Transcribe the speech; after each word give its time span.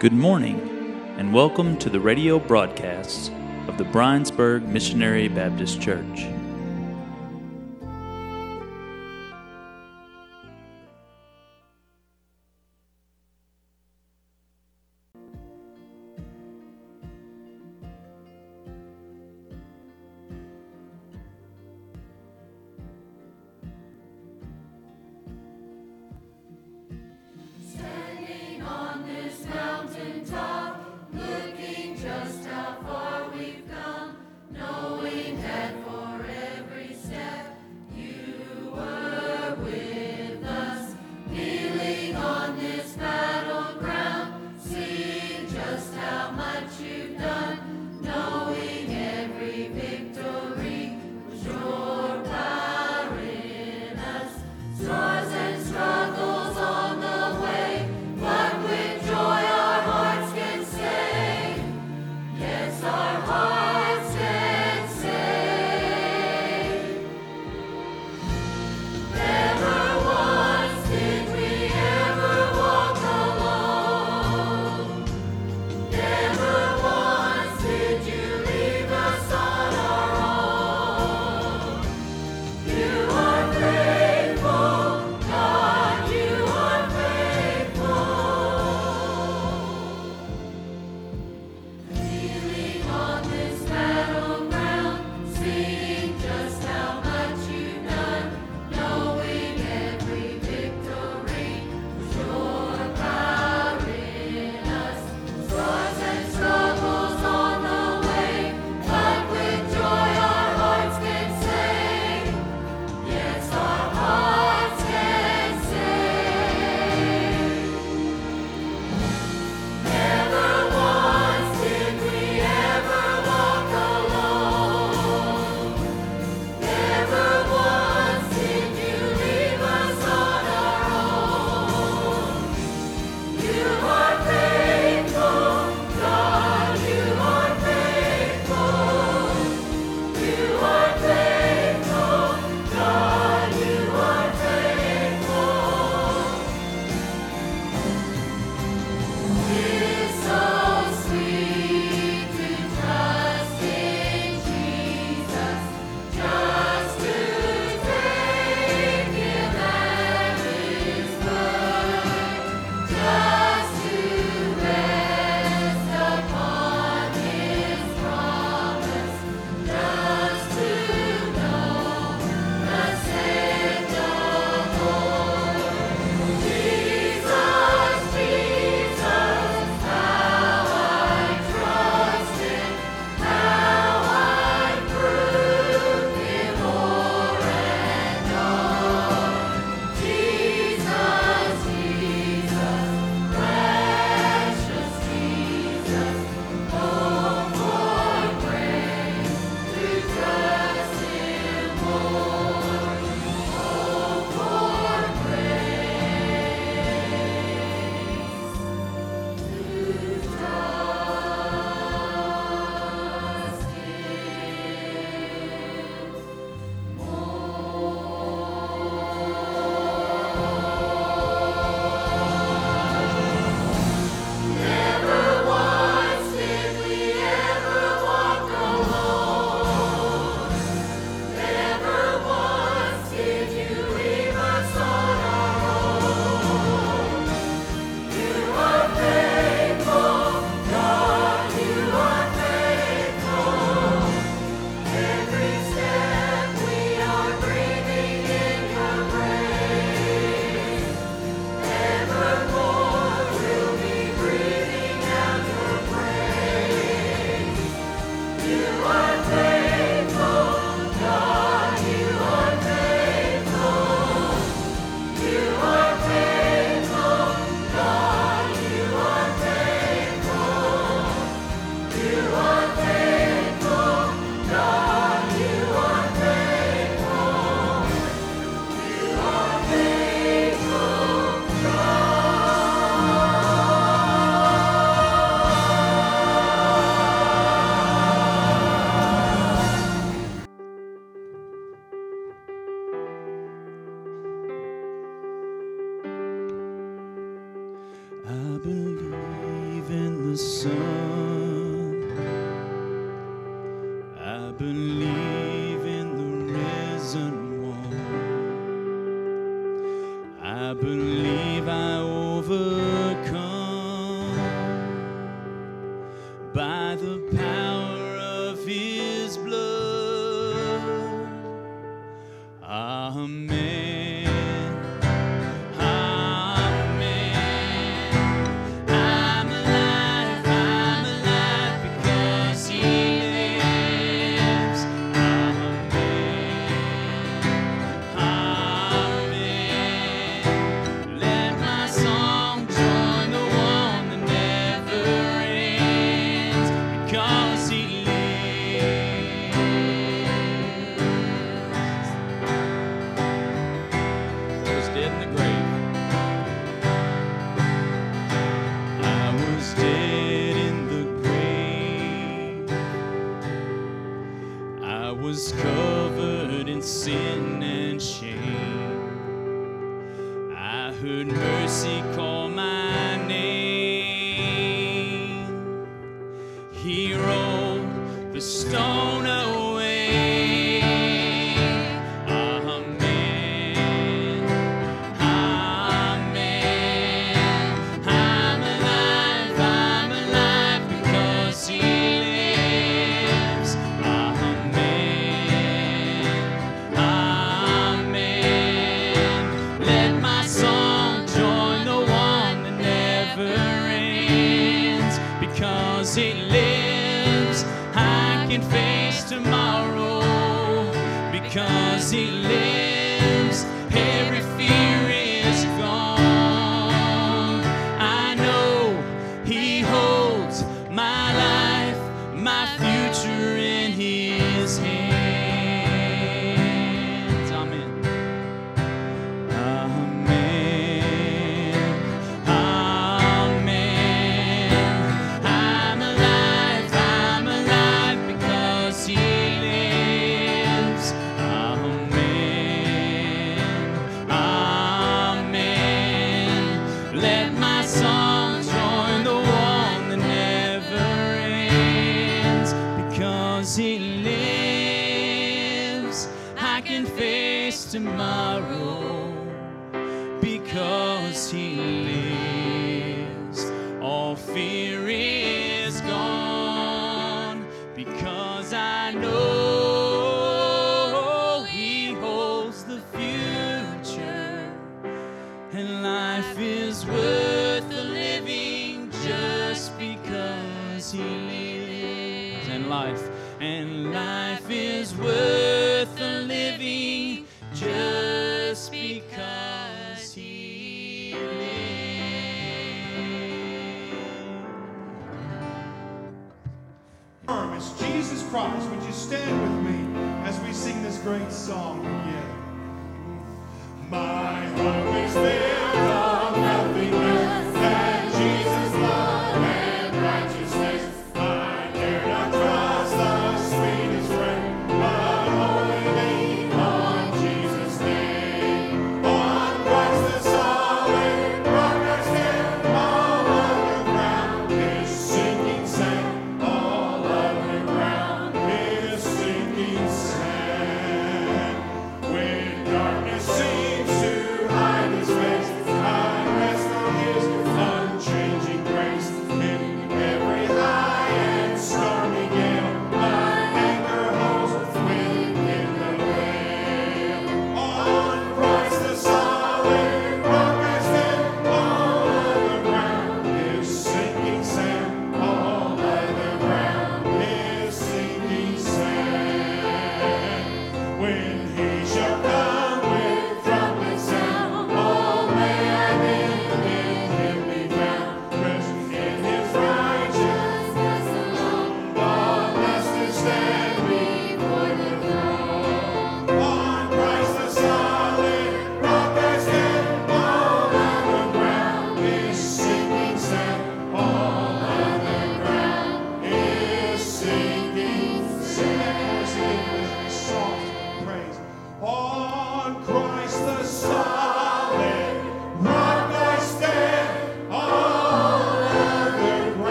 Good 0.00 0.14
morning, 0.14 0.58
and 1.18 1.30
welcome 1.30 1.76
to 1.76 1.90
the 1.90 2.00
radio 2.00 2.38
broadcasts 2.38 3.28
of 3.68 3.76
the 3.76 3.84
Brinesburg 3.84 4.66
Missionary 4.66 5.28
Baptist 5.28 5.82
Church. 5.82 6.26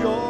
yours. 0.00 0.23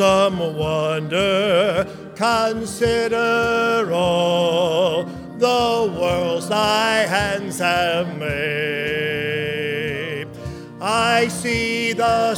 some 0.00 0.40
wonder. 0.56 1.86
Consider 2.16 3.90
all 3.92 5.04
the 5.36 5.94
worlds 6.00 6.48
thy 6.48 7.00
hands 7.16 7.58
have 7.58 8.16
made. 8.16 8.30
I 10.80 11.28
see 11.28 11.92
the 11.92 12.34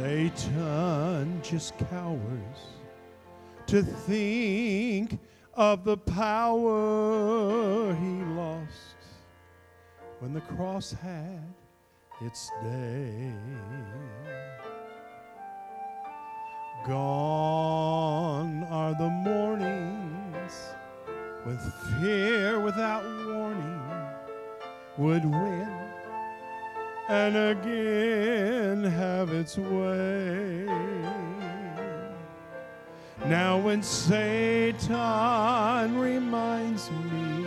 Satan 0.00 1.42
just 1.42 1.76
cowers 1.90 2.60
to 3.66 3.82
think 3.82 5.18
of 5.52 5.84
the 5.84 5.98
power 5.98 7.94
he 7.94 8.24
lost 8.32 8.96
when 10.20 10.32
the 10.32 10.40
cross 10.40 10.92
had 10.92 11.44
its 12.22 12.50
day. 12.62 13.30
Gone 16.86 18.64
are 18.70 18.94
the 18.94 19.10
mornings 19.10 20.52
when 21.44 21.58
fear 22.00 22.58
without 22.58 23.04
warning 23.26 23.82
would 24.96 25.26
win 25.26 25.79
and 27.10 27.36
again 27.36 28.84
have 28.84 29.32
its 29.32 29.58
way. 29.58 30.64
Now, 33.26 33.58
when 33.58 33.82
Satan 33.82 34.88
reminds 35.98 36.88
me 36.92 37.46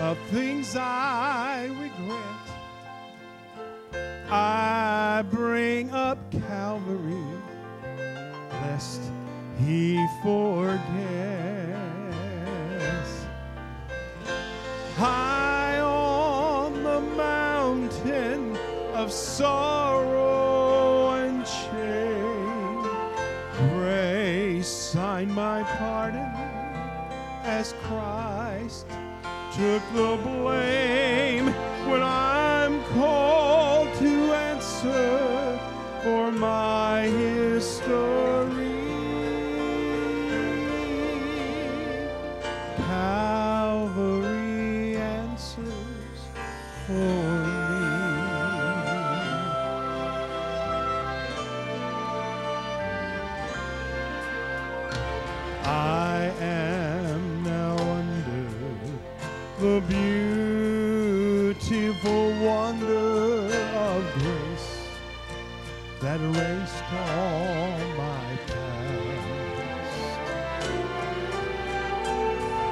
of 0.00 0.18
things 0.32 0.74
I 0.74 1.66
regret, 1.66 2.48
I 4.28 5.22
bring 5.30 5.92
up 5.92 6.18
Calvary, 6.48 7.24
lest 8.62 9.02
he 9.56 10.04
forgets. 10.22 10.80
High 14.96 15.49
sorrow 19.10 21.10
and 21.10 21.46
shame, 21.46 22.82
grace 23.70 24.68
signed 24.68 25.34
my 25.34 25.62
pardon 25.62 26.30
as 27.44 27.74
Christ 27.82 28.86
took 29.52 29.82
the 29.92 30.18
blame 30.22 31.46
when 31.90 32.02
I'm 32.02 32.82
called 32.84 33.92
to 33.98 34.32
answer 34.32 35.58
for 36.04 36.30
my 36.30 37.06
all 66.92 67.78
my 67.96 68.38
past. 68.46 69.30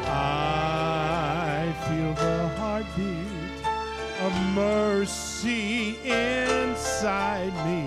I 0.06 1.72
feel 1.86 2.12
the 2.14 2.48
heartbeat 2.58 3.66
of 4.24 4.32
mercy 4.54 5.98
inside 6.04 7.54
me. 7.66 7.82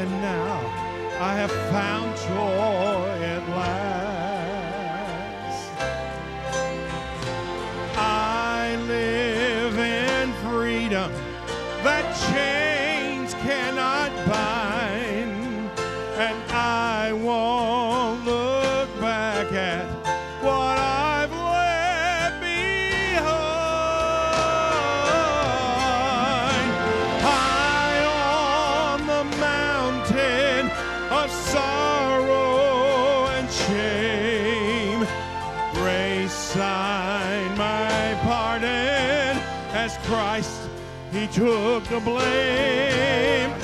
And 0.00 0.10
now 0.20 0.60
I 1.20 1.34
have 1.34 1.52
found 1.70 2.16
joy 2.28 2.71
took 41.32 41.84
the 41.84 41.98
blame. 42.00 43.61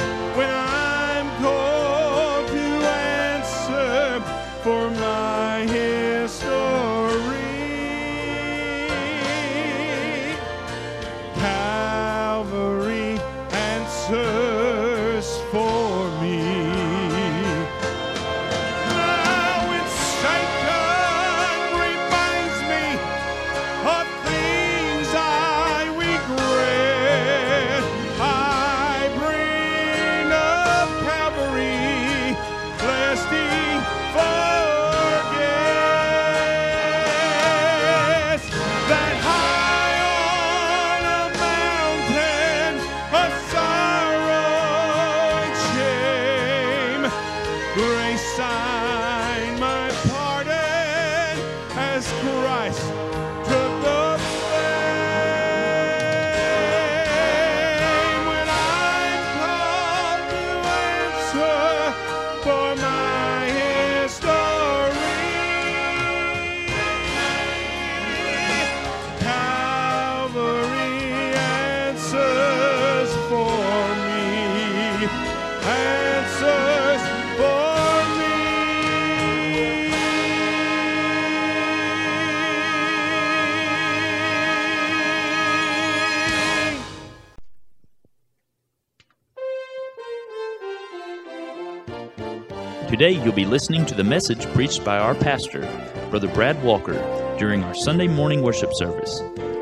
Today 92.89 93.11
you'll 93.11 93.35
be 93.35 93.45
listening 93.45 93.85
to 93.85 93.95
the 93.95 94.03
message 94.03 94.47
preached 94.55 94.83
by 94.83 94.97
our 94.97 95.15
pastor, 95.15 95.61
Brother 96.09 96.27
Brad 96.29 96.65
Walker, 96.65 96.95
during 97.39 97.63
our 97.63 97.75
Sunday 97.75 98.09
morning 98.09 98.41
worship 98.41 98.71
service. 98.73 99.21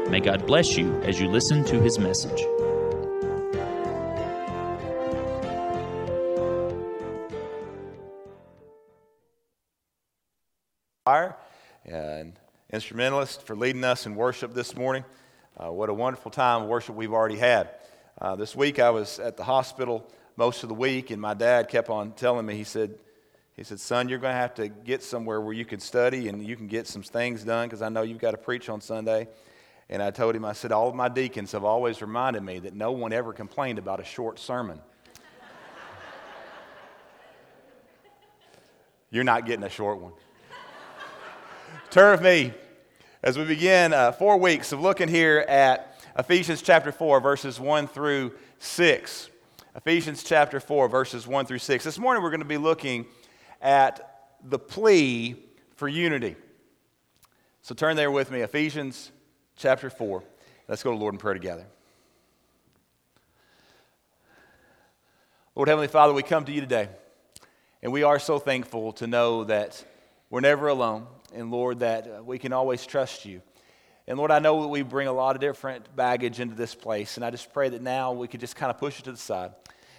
May 0.09 0.21
God 0.21 0.47
bless 0.47 0.77
you 0.77 0.95
as 1.03 1.19
you 1.19 1.29
listen 1.29 1.65
to 1.65 1.81
his 1.81 1.99
message. 1.99 2.41
and 11.85 12.39
instrumentalist 12.73 13.43
for 13.43 13.57
leading 13.57 13.83
us 13.83 14.07
in 14.07 14.15
worship 14.15 14.55
this 14.55 14.77
morning. 14.77 15.05
Uh, 15.57 15.73
what 15.73 15.89
a 15.89 15.95
wonderful 15.95 16.31
time 16.31 16.63
of 16.63 16.69
worship 16.69 16.95
we've 16.95 17.13
already 17.13 17.39
had. 17.39 17.71
Uh, 18.21 18.37
this 18.37 18.55
week 18.55 18.79
I 18.79 18.91
was 18.91 19.19
at 19.19 19.37
the 19.37 19.43
hospital 19.43 20.09
most 20.37 20.63
of 20.63 20.69
the 20.69 20.77
week, 20.77 21.11
and 21.11 21.21
my 21.21 21.35
dad 21.35 21.69
kept 21.69 21.91
on 21.91 22.13
telling 22.13 22.47
me, 22.47 22.55
he 22.55 22.63
said, 22.63 22.97
he 23.57 23.65
said, 23.65 23.81
son, 23.81 24.11
you're 24.11 24.19
going 24.19 24.35
to 24.35 24.39
have 24.39 24.55
to 24.57 24.69
get 24.69 25.03
somewhere 25.03 25.41
where 25.41 25.55
you 25.55 25.65
can 25.65 25.81
study 25.81 26.29
and 26.29 26.47
you 26.47 26.57
can 26.57 26.67
get 26.67 26.87
some 26.87 27.03
things 27.03 27.43
done 27.43 27.67
because 27.67 27.81
I 27.81 27.89
know 27.89 28.03
you've 28.03 28.19
got 28.19 28.33
to 28.33 28.37
preach 28.37 28.69
on 28.69 28.83
Sunday. 28.83 29.29
And 29.89 30.03
I 30.03 30.11
told 30.11 30.37
him, 30.37 30.45
I 30.45 30.53
said, 30.53 30.73
all 30.73 30.89
of 30.89 30.95
my 30.95 31.09
deacons 31.09 31.53
have 31.53 31.65
always 31.65 32.03
reminded 32.03 32.43
me 32.43 32.59
that 32.59 32.75
no 32.75 32.93
one 32.93 33.15
ever 33.15 33.33
complained 33.33 33.79
about 33.79 33.99
a 33.99 34.05
short 34.05 34.39
sermon. 34.39 34.79
You're 39.11 39.25
not 39.25 39.47
getting 39.47 39.65
a 39.65 39.71
short 39.71 40.01
one. 40.01 40.13
Turn 41.91 42.13
with 42.13 42.23
me 42.23 42.53
as 43.23 43.39
we 43.39 43.45
begin 43.45 43.95
uh, 43.95 44.13
four 44.13 44.37
weeks 44.37 44.73
of 44.73 44.81
looking 44.81 45.09
here 45.09 45.47
at 45.49 46.05
Ephesians 46.19 46.61
chapter 46.61 46.93
4, 46.93 47.21
verses 47.21 47.59
1 47.59 47.87
through 47.87 48.33
6. 48.59 49.31
Ephesians 49.75 50.23
chapter 50.23 50.61
4, 50.61 50.89
verses 50.89 51.27
1 51.27 51.47
through 51.47 51.59
6. 51.59 51.85
This 51.85 51.99
morning 51.99 52.23
we're 52.23 52.31
going 52.31 52.41
to 52.41 52.47
be 52.47 52.59
looking 52.59 53.07
at 53.61 54.37
the 54.45 54.59
plea 54.59 55.37
for 55.77 55.89
unity. 55.89 56.37
So 57.63 57.75
turn 57.75 57.97
there 57.97 58.11
with 58.11 58.31
me, 58.31 58.41
Ephesians 58.41 59.11
chapter 59.57 59.91
4. 59.91 60.23
Let's 60.69 60.83
go 60.83 60.91
to 60.91 60.97
Lord 60.97 61.15
in 61.15 61.19
prayer 61.19 61.35
together. 61.35 61.67
Lord 65.55 65.69
Heavenly 65.69 65.89
Father, 65.89 66.13
we 66.13 66.23
come 66.23 66.45
to 66.45 66.53
you 66.53 66.61
today, 66.61 66.89
and 67.83 67.91
we 67.91 68.03
are 68.03 68.19
so 68.19 68.39
thankful 68.39 68.93
to 68.93 69.07
know 69.07 69.45
that 69.45 69.83
we're 70.29 70.41
never 70.41 70.69
alone, 70.69 71.07
and 71.35 71.51
Lord, 71.51 71.79
that 71.81 72.07
uh, 72.07 72.23
we 72.23 72.39
can 72.39 72.53
always 72.53 72.85
trust 72.85 73.25
you. 73.25 73.41
And 74.07 74.19
Lord, 74.19 74.31
I 74.31 74.39
know 74.39 74.61
that 74.63 74.69
we 74.69 74.83
bring 74.83 75.09
a 75.09 75.13
lot 75.13 75.35
of 75.35 75.41
different 75.41 75.97
baggage 75.97 76.41
into 76.41 76.55
this 76.55 76.75
place, 76.75 77.17
and 77.17 77.25
I 77.25 77.31
just 77.31 77.53
pray 77.53 77.69
that 77.71 77.81
now 77.81 78.13
we 78.13 78.29
could 78.29 78.41
just 78.41 78.55
kind 78.55 78.71
of 78.71 78.79
push 78.79 79.01
it 79.01 79.05
to 79.05 79.13
the 79.13 79.19
side 79.19 79.53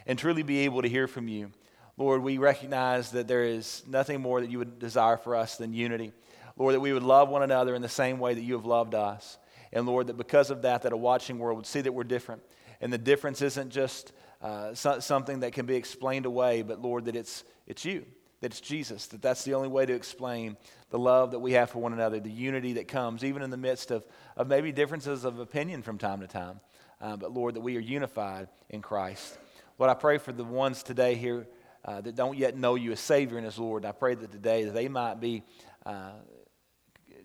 and 0.05 0.17
truly 0.17 0.43
be 0.43 0.59
able 0.59 0.83
to 0.83 0.87
hear 0.87 1.07
from 1.07 1.27
you. 1.27 1.51
Lord, 1.97 2.21
we 2.21 2.37
recognize 2.37 3.11
that 3.11 3.27
there 3.27 3.43
is 3.43 3.83
nothing 3.87 4.21
more 4.21 4.39
that 4.39 4.51
you 4.51 4.59
would 4.59 4.77
desire 4.77 5.17
for 5.17 5.35
us 5.35 5.57
than 5.57 5.73
unity. 5.73 6.13
Lord, 6.55 6.75
that 6.75 6.79
we 6.79 6.93
would 6.93 7.03
love 7.03 7.29
one 7.29 7.41
another 7.41 7.73
in 7.73 7.81
the 7.81 7.89
same 7.89 8.19
way 8.19 8.35
that 8.35 8.41
you 8.41 8.53
have 8.53 8.65
loved 8.65 8.93
us. 8.93 9.37
And 9.73 9.85
Lord, 9.85 10.07
that 10.07 10.17
because 10.17 10.51
of 10.51 10.61
that, 10.61 10.83
that 10.83 10.93
a 10.93 10.97
watching 10.97 11.39
world 11.39 11.57
would 11.57 11.65
see 11.65 11.81
that 11.81 11.91
we're 11.91 12.03
different. 12.03 12.43
And 12.81 12.93
the 12.93 12.97
difference 12.99 13.41
isn't 13.41 13.71
just 13.71 14.11
uh, 14.41 14.75
so, 14.75 14.99
something 14.99 15.39
that 15.39 15.53
can 15.53 15.65
be 15.65 15.75
explained 15.75 16.27
away, 16.27 16.61
but 16.61 16.81
Lord, 16.81 17.05
that 17.05 17.15
it's, 17.15 17.43
it's 17.65 17.83
you, 17.83 18.05
that 18.41 18.51
it's 18.51 18.61
Jesus, 18.61 19.07
that 19.07 19.21
that's 19.21 19.43
the 19.43 19.55
only 19.55 19.67
way 19.67 19.85
to 19.85 19.93
explain 19.93 20.55
the 20.91 20.99
love 20.99 21.31
that 21.31 21.39
we 21.39 21.53
have 21.53 21.71
for 21.71 21.79
one 21.79 21.93
another, 21.93 22.19
the 22.19 22.29
unity 22.29 22.73
that 22.73 22.87
comes, 22.87 23.23
even 23.23 23.41
in 23.41 23.49
the 23.49 23.57
midst 23.57 23.89
of, 23.89 24.05
of 24.35 24.47
maybe 24.47 24.71
differences 24.71 25.25
of 25.25 25.39
opinion 25.39 25.81
from 25.81 25.97
time 25.97 26.19
to 26.19 26.27
time. 26.27 26.59
Uh, 27.01 27.15
but 27.17 27.33
Lord, 27.33 27.55
that 27.55 27.61
we 27.61 27.75
are 27.75 27.81
unified 27.81 28.47
in 28.69 28.81
Christ. 28.81 29.37
Lord, 29.79 29.89
I 29.89 29.95
pray 29.95 30.19
for 30.19 30.31
the 30.31 30.43
ones 30.43 30.83
today 30.83 31.15
here 31.15 31.47
uh, 31.87 32.01
that 32.01 32.15
don't 32.15 32.37
yet 32.37 32.57
know 32.57 32.75
you 32.75 32.91
as 32.91 32.99
Savior 32.99 33.37
and 33.37 33.47
as 33.47 33.57
Lord. 33.57 33.83
And 33.83 33.89
I 33.89 33.93
pray 33.93 34.13
that 34.13 34.31
today 34.31 34.65
they 34.65 34.89
might 34.89 35.21
be 35.21 35.43
uh, 35.85 36.11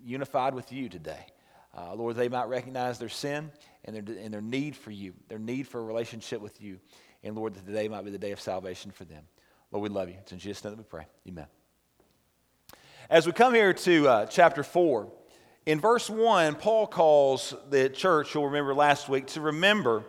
unified 0.04 0.54
with 0.54 0.72
you 0.72 0.88
today. 0.88 1.26
Uh, 1.76 1.94
Lord, 1.94 2.16
they 2.16 2.28
might 2.28 2.48
recognize 2.48 2.98
their 2.98 3.08
sin 3.08 3.50
and 3.84 3.96
their, 3.96 4.16
and 4.16 4.32
their 4.32 4.40
need 4.40 4.76
for 4.76 4.90
you, 4.90 5.14
their 5.28 5.38
need 5.38 5.66
for 5.66 5.80
a 5.80 5.84
relationship 5.84 6.40
with 6.40 6.62
you. 6.62 6.78
And 7.24 7.34
Lord, 7.34 7.54
that 7.54 7.66
today 7.66 7.88
might 7.88 8.04
be 8.04 8.10
the 8.10 8.18
day 8.18 8.30
of 8.30 8.40
salvation 8.40 8.90
for 8.90 9.04
them. 9.04 9.24
Lord, 9.72 9.82
we 9.82 9.88
love 9.88 10.08
you. 10.08 10.16
It's 10.20 10.32
in 10.32 10.38
Jesus' 10.38 10.62
name 10.64 10.74
that 10.74 10.78
we 10.78 10.84
pray. 10.84 11.06
Amen. 11.28 11.46
As 13.10 13.26
we 13.26 13.32
come 13.32 13.54
here 13.54 13.72
to 13.72 14.08
uh, 14.08 14.26
chapter 14.26 14.62
4, 14.62 15.10
in 15.66 15.80
verse 15.80 16.10
1, 16.10 16.56
Paul 16.56 16.86
calls 16.86 17.54
the 17.70 17.88
church, 17.88 18.34
you'll 18.34 18.46
remember 18.46 18.74
last 18.74 19.08
week, 19.08 19.26
to 19.28 19.40
remember 19.40 20.04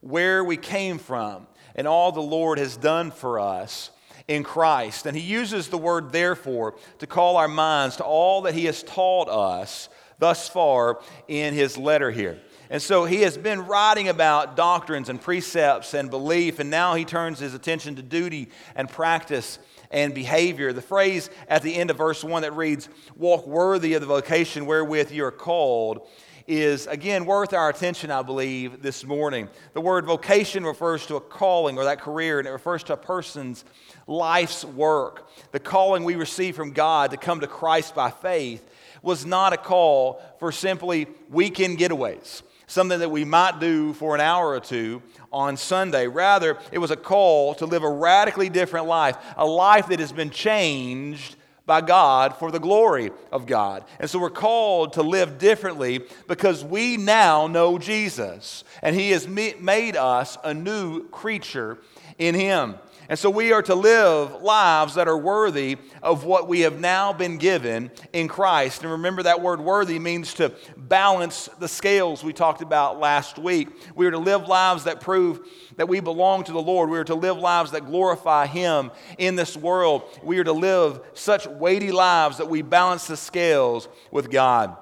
where 0.00 0.42
we 0.42 0.56
came 0.56 0.98
from 0.98 1.46
and 1.74 1.86
all 1.86 2.12
the 2.12 2.20
Lord 2.20 2.58
has 2.58 2.76
done 2.76 3.10
for 3.10 3.40
us 3.40 3.90
in 4.28 4.42
Christ. 4.42 5.06
And 5.06 5.16
he 5.16 5.22
uses 5.22 5.68
the 5.68 5.78
word 5.78 6.12
therefore 6.12 6.74
to 6.98 7.06
call 7.06 7.36
our 7.36 7.48
minds 7.48 7.96
to 7.96 8.04
all 8.04 8.42
that 8.42 8.54
he 8.54 8.64
has 8.66 8.82
taught 8.82 9.28
us 9.28 9.88
thus 10.18 10.48
far 10.48 11.00
in 11.28 11.54
his 11.54 11.76
letter 11.76 12.10
here. 12.10 12.38
And 12.70 12.80
so 12.80 13.04
he 13.04 13.22
has 13.22 13.36
been 13.36 13.66
writing 13.66 14.08
about 14.08 14.56
doctrines 14.56 15.08
and 15.08 15.20
precepts 15.20 15.92
and 15.92 16.10
belief, 16.10 16.58
and 16.58 16.70
now 16.70 16.94
he 16.94 17.04
turns 17.04 17.38
his 17.38 17.54
attention 17.54 17.96
to 17.96 18.02
duty 18.02 18.48
and 18.74 18.88
practice 18.88 19.58
and 19.90 20.14
behavior. 20.14 20.72
The 20.72 20.82
phrase 20.82 21.30
at 21.46 21.62
the 21.62 21.74
end 21.74 21.90
of 21.90 21.98
verse 21.98 22.24
1 22.24 22.42
that 22.42 22.56
reads, 22.56 22.88
Walk 23.16 23.46
worthy 23.46 23.94
of 23.94 24.00
the 24.00 24.06
vocation 24.06 24.66
wherewith 24.66 25.12
you 25.12 25.24
are 25.24 25.30
called, 25.30 26.08
is 26.46 26.86
again 26.86 27.24
worth 27.24 27.52
our 27.52 27.70
attention, 27.70 28.10
I 28.10 28.22
believe, 28.22 28.82
this 28.82 29.04
morning. 29.04 29.48
The 29.72 29.80
word 29.80 30.04
vocation 30.04 30.64
refers 30.64 31.06
to 31.06 31.16
a 31.16 31.20
calling 31.20 31.78
or 31.78 31.84
that 31.84 32.00
career, 32.00 32.38
and 32.38 32.46
it 32.46 32.50
refers 32.50 32.82
to 32.84 32.92
a 32.94 32.96
person's 32.96 33.64
life's 34.06 34.64
work. 34.64 35.28
The 35.52 35.60
calling 35.60 36.04
we 36.04 36.16
receive 36.16 36.56
from 36.56 36.72
God 36.72 37.12
to 37.12 37.16
come 37.16 37.40
to 37.40 37.46
Christ 37.46 37.94
by 37.94 38.10
faith 38.10 38.68
was 39.02 39.24
not 39.24 39.52
a 39.52 39.56
call 39.56 40.20
for 40.38 40.52
simply 40.52 41.06
weekend 41.30 41.78
getaways, 41.78 42.42
something 42.66 42.98
that 42.98 43.10
we 43.10 43.24
might 43.24 43.60
do 43.60 43.92
for 43.94 44.14
an 44.14 44.20
hour 44.20 44.48
or 44.48 44.60
two 44.60 45.02
on 45.32 45.56
Sunday. 45.56 46.06
Rather, 46.06 46.58
it 46.72 46.78
was 46.78 46.90
a 46.90 46.96
call 46.96 47.54
to 47.56 47.66
live 47.66 47.82
a 47.82 47.90
radically 47.90 48.48
different 48.48 48.86
life, 48.86 49.16
a 49.36 49.46
life 49.46 49.88
that 49.88 50.00
has 50.00 50.12
been 50.12 50.30
changed 50.30 51.36
by 51.66 51.80
God 51.80 52.36
for 52.36 52.50
the 52.50 52.60
glory 52.60 53.10
of 53.32 53.46
God. 53.46 53.84
And 53.98 54.08
so 54.08 54.18
we're 54.18 54.30
called 54.30 54.94
to 54.94 55.02
live 55.02 55.38
differently 55.38 56.04
because 56.28 56.64
we 56.64 56.96
now 56.96 57.46
know 57.46 57.78
Jesus 57.78 58.64
and 58.82 58.94
He 58.94 59.10
has 59.10 59.26
made 59.26 59.96
us 59.96 60.36
a 60.44 60.52
new 60.52 61.08
creature 61.08 61.78
in 62.18 62.34
Him. 62.34 62.76
And 63.08 63.18
so 63.18 63.28
we 63.28 63.52
are 63.52 63.62
to 63.62 63.74
live 63.74 64.42
lives 64.42 64.94
that 64.94 65.08
are 65.08 65.18
worthy 65.18 65.76
of 66.02 66.24
what 66.24 66.48
we 66.48 66.60
have 66.60 66.80
now 66.80 67.12
been 67.12 67.36
given 67.36 67.90
in 68.14 68.28
Christ. 68.28 68.82
And 68.82 68.92
remember 68.92 69.24
that 69.24 69.42
word 69.42 69.60
worthy 69.60 69.98
means 69.98 70.32
to 70.34 70.52
balance 70.76 71.50
the 71.58 71.68
scales 71.68 72.24
we 72.24 72.32
talked 72.32 72.62
about 72.62 72.98
last 72.98 73.38
week. 73.38 73.68
We 73.94 74.06
are 74.06 74.10
to 74.10 74.18
live 74.18 74.48
lives 74.48 74.84
that 74.84 75.00
prove 75.00 75.40
that 75.76 75.88
we 75.88 76.00
belong 76.00 76.44
to 76.44 76.52
the 76.52 76.62
Lord. 76.62 76.88
We 76.88 76.98
are 76.98 77.04
to 77.04 77.14
live 77.14 77.36
lives 77.36 77.72
that 77.72 77.84
glorify 77.84 78.46
Him 78.46 78.90
in 79.18 79.36
this 79.36 79.54
world. 79.54 80.04
We 80.22 80.38
are 80.38 80.44
to 80.44 80.52
live 80.52 81.00
such 81.12 81.46
weighty 81.46 81.92
lives 81.92 82.38
that 82.38 82.48
we 82.48 82.62
balance 82.62 83.06
the 83.06 83.18
scales 83.18 83.88
with 84.10 84.30
God. 84.30 84.78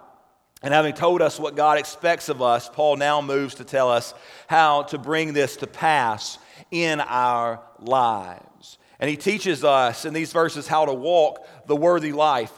And 0.62 0.72
having 0.72 0.94
told 0.94 1.22
us 1.22 1.40
what 1.40 1.56
God 1.56 1.76
expects 1.76 2.28
of 2.28 2.40
us, 2.40 2.68
Paul 2.68 2.96
now 2.96 3.20
moves 3.20 3.56
to 3.56 3.64
tell 3.64 3.90
us 3.90 4.14
how 4.46 4.84
to 4.84 4.98
bring 4.98 5.32
this 5.32 5.56
to 5.56 5.66
pass 5.66 6.38
in 6.70 7.00
our 7.00 7.60
lives. 7.78 8.78
And 9.00 9.10
he 9.10 9.16
teaches 9.16 9.64
us 9.64 10.04
in 10.04 10.14
these 10.14 10.32
verses 10.32 10.68
how 10.68 10.84
to 10.84 10.94
walk 10.94 11.46
the 11.66 11.76
worthy 11.76 12.12
life. 12.12 12.52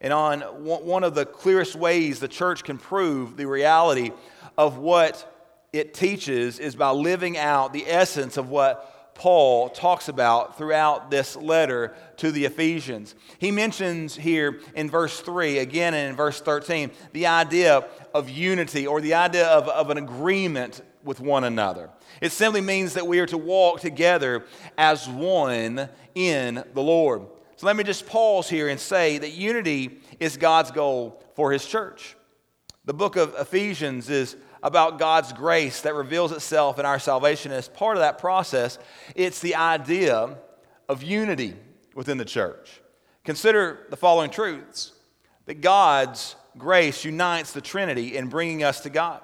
And 0.00 0.12
on 0.12 0.40
one 0.40 1.04
of 1.04 1.14
the 1.14 1.26
clearest 1.26 1.74
ways 1.76 2.20
the 2.20 2.28
church 2.28 2.64
can 2.64 2.78
prove 2.78 3.36
the 3.36 3.46
reality 3.46 4.12
of 4.56 4.78
what 4.78 5.32
it 5.72 5.94
teaches 5.94 6.58
is 6.58 6.74
by 6.74 6.90
living 6.90 7.36
out 7.36 7.72
the 7.72 7.86
essence 7.86 8.36
of 8.36 8.48
what 8.48 9.14
Paul 9.14 9.70
talks 9.70 10.08
about 10.08 10.58
throughout 10.58 11.10
this 11.10 11.36
letter 11.36 11.94
to 12.18 12.30
the 12.30 12.44
Ephesians. 12.44 13.14
He 13.38 13.50
mentions 13.50 14.14
here 14.14 14.60
in 14.74 14.90
verse 14.90 15.20
3, 15.20 15.58
again 15.58 15.94
and 15.94 16.10
in 16.10 16.16
verse 16.16 16.40
13, 16.40 16.90
the 17.12 17.26
idea 17.26 17.86
of 18.14 18.28
unity 18.28 18.86
or 18.86 19.00
the 19.00 19.14
idea 19.14 19.46
of, 19.46 19.68
of 19.68 19.90
an 19.90 19.96
agreement 19.96 20.82
with 21.02 21.20
one 21.20 21.44
another. 21.44 21.88
It 22.20 22.32
simply 22.32 22.60
means 22.60 22.94
that 22.94 23.06
we 23.06 23.18
are 23.20 23.26
to 23.26 23.38
walk 23.38 23.80
together 23.80 24.44
as 24.78 25.08
one 25.08 25.88
in 26.14 26.64
the 26.74 26.82
Lord. 26.82 27.22
So 27.56 27.66
let 27.66 27.76
me 27.76 27.84
just 27.84 28.06
pause 28.06 28.48
here 28.48 28.68
and 28.68 28.78
say 28.78 29.18
that 29.18 29.32
unity 29.32 30.00
is 30.20 30.36
God's 30.36 30.70
goal 30.70 31.22
for 31.34 31.52
his 31.52 31.66
church. 31.66 32.16
The 32.84 32.94
book 32.94 33.16
of 33.16 33.34
Ephesians 33.38 34.10
is 34.10 34.36
about 34.62 34.98
God's 34.98 35.32
grace 35.32 35.82
that 35.82 35.94
reveals 35.94 36.32
itself 36.32 36.78
in 36.78 36.86
our 36.86 36.98
salvation. 36.98 37.52
As 37.52 37.68
part 37.68 37.96
of 37.96 38.00
that 38.00 38.18
process, 38.18 38.78
it's 39.14 39.40
the 39.40 39.56
idea 39.56 40.36
of 40.88 41.02
unity 41.02 41.54
within 41.94 42.18
the 42.18 42.24
church. 42.24 42.80
Consider 43.24 43.86
the 43.90 43.96
following 43.96 44.30
truths 44.30 44.92
that 45.46 45.60
God's 45.60 46.36
grace 46.58 47.04
unites 47.04 47.52
the 47.52 47.60
Trinity 47.60 48.16
in 48.16 48.28
bringing 48.28 48.62
us 48.62 48.80
to 48.80 48.90
God. 48.90 49.20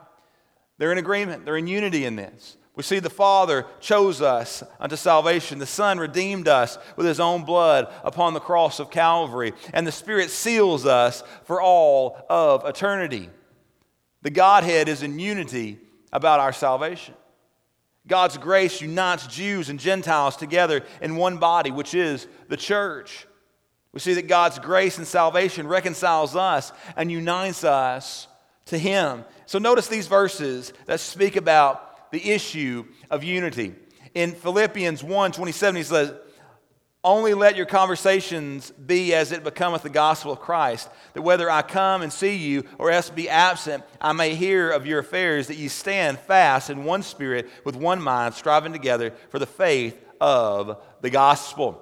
They're 0.78 0.92
in 0.92 0.98
agreement, 0.98 1.44
they're 1.44 1.56
in 1.56 1.66
unity 1.66 2.04
in 2.04 2.16
this. 2.16 2.56
We 2.74 2.82
see 2.82 3.00
the 3.00 3.10
Father 3.10 3.66
chose 3.80 4.22
us 4.22 4.62
unto 4.80 4.96
salvation. 4.96 5.58
The 5.58 5.66
Son 5.66 5.98
redeemed 5.98 6.48
us 6.48 6.78
with 6.96 7.06
his 7.06 7.20
own 7.20 7.44
blood 7.44 7.92
upon 8.02 8.32
the 8.32 8.40
cross 8.40 8.80
of 8.80 8.90
Calvary. 8.90 9.52
And 9.74 9.86
the 9.86 9.92
Spirit 9.92 10.30
seals 10.30 10.86
us 10.86 11.22
for 11.44 11.60
all 11.60 12.24
of 12.30 12.64
eternity. 12.64 13.28
The 14.22 14.30
Godhead 14.30 14.88
is 14.88 15.02
in 15.02 15.18
unity 15.18 15.78
about 16.12 16.40
our 16.40 16.52
salvation. 16.52 17.14
God's 18.06 18.38
grace 18.38 18.80
unites 18.80 19.26
Jews 19.26 19.68
and 19.68 19.78
Gentiles 19.78 20.36
together 20.36 20.82
in 21.00 21.16
one 21.16 21.36
body, 21.36 21.70
which 21.70 21.94
is 21.94 22.26
the 22.48 22.56
church. 22.56 23.26
We 23.92 24.00
see 24.00 24.14
that 24.14 24.28
God's 24.28 24.58
grace 24.58 24.96
and 24.96 25.06
salvation 25.06 25.68
reconciles 25.68 26.34
us 26.34 26.72
and 26.96 27.12
unites 27.12 27.64
us 27.64 28.26
to 28.66 28.78
Him. 28.78 29.24
So 29.44 29.58
notice 29.58 29.88
these 29.88 30.06
verses 30.06 30.72
that 30.86 31.00
speak 31.00 31.36
about 31.36 31.91
the 32.12 32.30
issue 32.30 32.84
of 33.10 33.24
unity. 33.24 33.74
In 34.14 34.32
Philippians 34.32 35.02
1 35.02 35.32
27, 35.32 35.76
he 35.76 35.82
says, 35.82 36.14
only 37.04 37.34
let 37.34 37.56
your 37.56 37.66
conversations 37.66 38.70
be 38.70 39.12
as 39.12 39.32
it 39.32 39.42
becometh 39.42 39.82
the 39.82 39.90
gospel 39.90 40.32
of 40.32 40.38
Christ, 40.38 40.88
that 41.14 41.22
whether 41.22 41.50
I 41.50 41.62
come 41.62 42.00
and 42.00 42.12
see 42.12 42.36
you 42.36 42.64
or 42.78 42.92
else 42.92 43.10
be 43.10 43.28
absent, 43.28 43.82
I 44.00 44.12
may 44.12 44.36
hear 44.36 44.70
of 44.70 44.86
your 44.86 45.00
affairs, 45.00 45.48
that 45.48 45.56
ye 45.56 45.66
stand 45.66 46.20
fast 46.20 46.70
in 46.70 46.84
one 46.84 47.02
spirit, 47.02 47.50
with 47.64 47.74
one 47.74 48.00
mind, 48.00 48.34
striving 48.34 48.72
together 48.72 49.12
for 49.30 49.40
the 49.40 49.46
faith 49.46 50.00
of 50.20 50.80
the 51.00 51.10
gospel. 51.10 51.81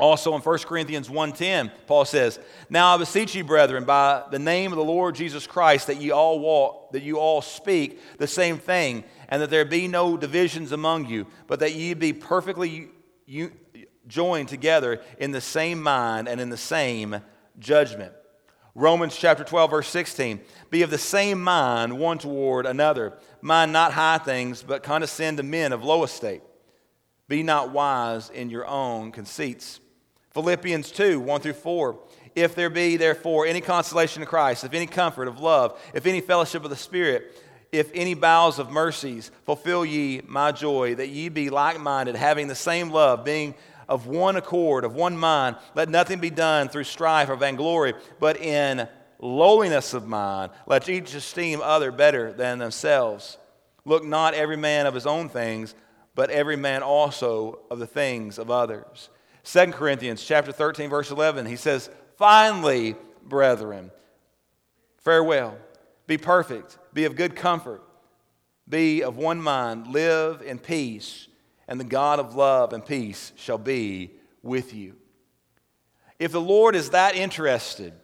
Also 0.00 0.34
in 0.34 0.40
1 0.40 0.66
Corinthians 0.66 1.10
1:10, 1.10 1.70
Paul 1.86 2.04
says, 2.04 2.38
"Now 2.68 2.94
I 2.94 2.96
beseech 2.96 3.34
you, 3.34 3.44
brethren, 3.44 3.84
by 3.84 4.22
the 4.30 4.38
name 4.38 4.72
of 4.72 4.78
the 4.78 4.84
Lord 4.84 5.14
Jesus 5.14 5.46
Christ, 5.46 5.86
that 5.88 6.00
ye 6.00 6.10
all 6.10 6.40
walk, 6.40 6.92
that 6.92 7.02
you 7.02 7.18
all 7.18 7.42
speak 7.42 8.00
the 8.18 8.26
same 8.26 8.58
thing, 8.58 9.04
and 9.28 9.42
that 9.42 9.50
there 9.50 9.64
be 9.64 9.88
no 9.88 10.16
divisions 10.16 10.72
among 10.72 11.06
you, 11.06 11.26
but 11.46 11.60
that 11.60 11.74
ye 11.74 11.94
be 11.94 12.12
perfectly 12.12 12.88
u- 13.26 13.52
joined 14.06 14.48
together 14.48 15.00
in 15.18 15.30
the 15.30 15.40
same 15.40 15.82
mind 15.82 16.28
and 16.28 16.40
in 16.40 16.50
the 16.50 16.56
same 16.56 17.20
judgment." 17.58 18.12
Romans 18.74 19.16
chapter 19.16 19.44
12, 19.44 19.70
verse 19.70 19.88
16. 19.88 20.40
Be 20.70 20.82
of 20.82 20.90
the 20.90 20.98
same 20.98 21.42
mind 21.42 21.98
one 21.98 22.18
toward 22.18 22.66
another. 22.66 23.18
Mind 23.42 23.72
not 23.72 23.92
high 23.92 24.18
things, 24.18 24.62
but 24.62 24.82
condescend 24.82 25.36
to 25.38 25.42
men 25.42 25.72
of 25.72 25.84
low 25.84 26.04
estate. 26.04 26.42
Be 27.28 27.42
not 27.42 27.70
wise 27.70 28.30
in 28.30 28.50
your 28.50 28.66
own 28.66 29.12
conceits. 29.12 29.80
Philippians 30.30 30.90
2, 30.92 31.20
1 31.20 31.40
through 31.40 31.52
4. 31.54 31.98
If 32.36 32.54
there 32.54 32.70
be 32.70 32.96
therefore 32.96 33.46
any 33.46 33.60
consolation 33.60 34.22
in 34.22 34.28
Christ, 34.28 34.64
if 34.64 34.72
any 34.72 34.86
comfort 34.86 35.28
of 35.28 35.40
love, 35.40 35.80
if 35.94 36.06
any 36.06 36.20
fellowship 36.20 36.64
of 36.64 36.70
the 36.70 36.76
Spirit, 36.76 37.36
if 37.72 37.90
any 37.94 38.14
bowels 38.14 38.58
of 38.58 38.70
mercies, 38.70 39.30
fulfill 39.44 39.84
ye 39.84 40.22
my 40.26 40.52
joy, 40.52 40.94
that 40.96 41.08
ye 41.08 41.28
be 41.28 41.50
like 41.50 41.80
minded, 41.80 42.16
having 42.16 42.48
the 42.48 42.54
same 42.54 42.90
love, 42.90 43.24
being 43.24 43.54
of 43.88 44.06
one 44.06 44.36
accord, 44.36 44.84
of 44.84 44.94
one 44.94 45.16
mind. 45.16 45.56
Let 45.74 45.88
nothing 45.88 46.20
be 46.20 46.30
done 46.30 46.68
through 46.68 46.84
strife 46.84 47.28
or 47.28 47.36
vainglory, 47.36 47.94
but 48.20 48.40
in 48.40 48.88
lowliness 49.18 49.94
of 49.94 50.06
mind. 50.06 50.52
Let 50.66 50.88
each 50.88 51.14
esteem 51.14 51.60
other 51.60 51.90
better 51.90 52.32
than 52.32 52.58
themselves. 52.58 53.36
Look 53.84 54.04
not 54.04 54.34
every 54.34 54.56
man 54.56 54.86
of 54.86 54.94
his 54.94 55.06
own 55.06 55.28
things, 55.28 55.74
but 56.14 56.30
every 56.30 56.56
man 56.56 56.82
also 56.82 57.60
of 57.70 57.80
the 57.80 57.86
things 57.86 58.38
of 58.38 58.50
others. 58.50 59.10
2 59.44 59.66
Corinthians 59.72 60.22
chapter 60.22 60.52
13, 60.52 60.90
verse 60.90 61.10
11, 61.10 61.46
he 61.46 61.56
says, 61.56 61.90
Finally, 62.16 62.96
brethren, 63.22 63.90
farewell. 64.98 65.56
Be 66.06 66.18
perfect, 66.18 66.78
be 66.92 67.04
of 67.04 67.14
good 67.14 67.36
comfort, 67.36 67.82
be 68.68 69.02
of 69.02 69.16
one 69.16 69.40
mind, 69.40 69.86
live 69.86 70.42
in 70.42 70.58
peace, 70.58 71.28
and 71.68 71.78
the 71.78 71.84
God 71.84 72.18
of 72.18 72.34
love 72.34 72.72
and 72.72 72.84
peace 72.84 73.32
shall 73.36 73.58
be 73.58 74.10
with 74.42 74.74
you. 74.74 74.96
If 76.18 76.32
the 76.32 76.40
Lord 76.40 76.74
is 76.74 76.90
that 76.90 77.14
interested 77.14 77.94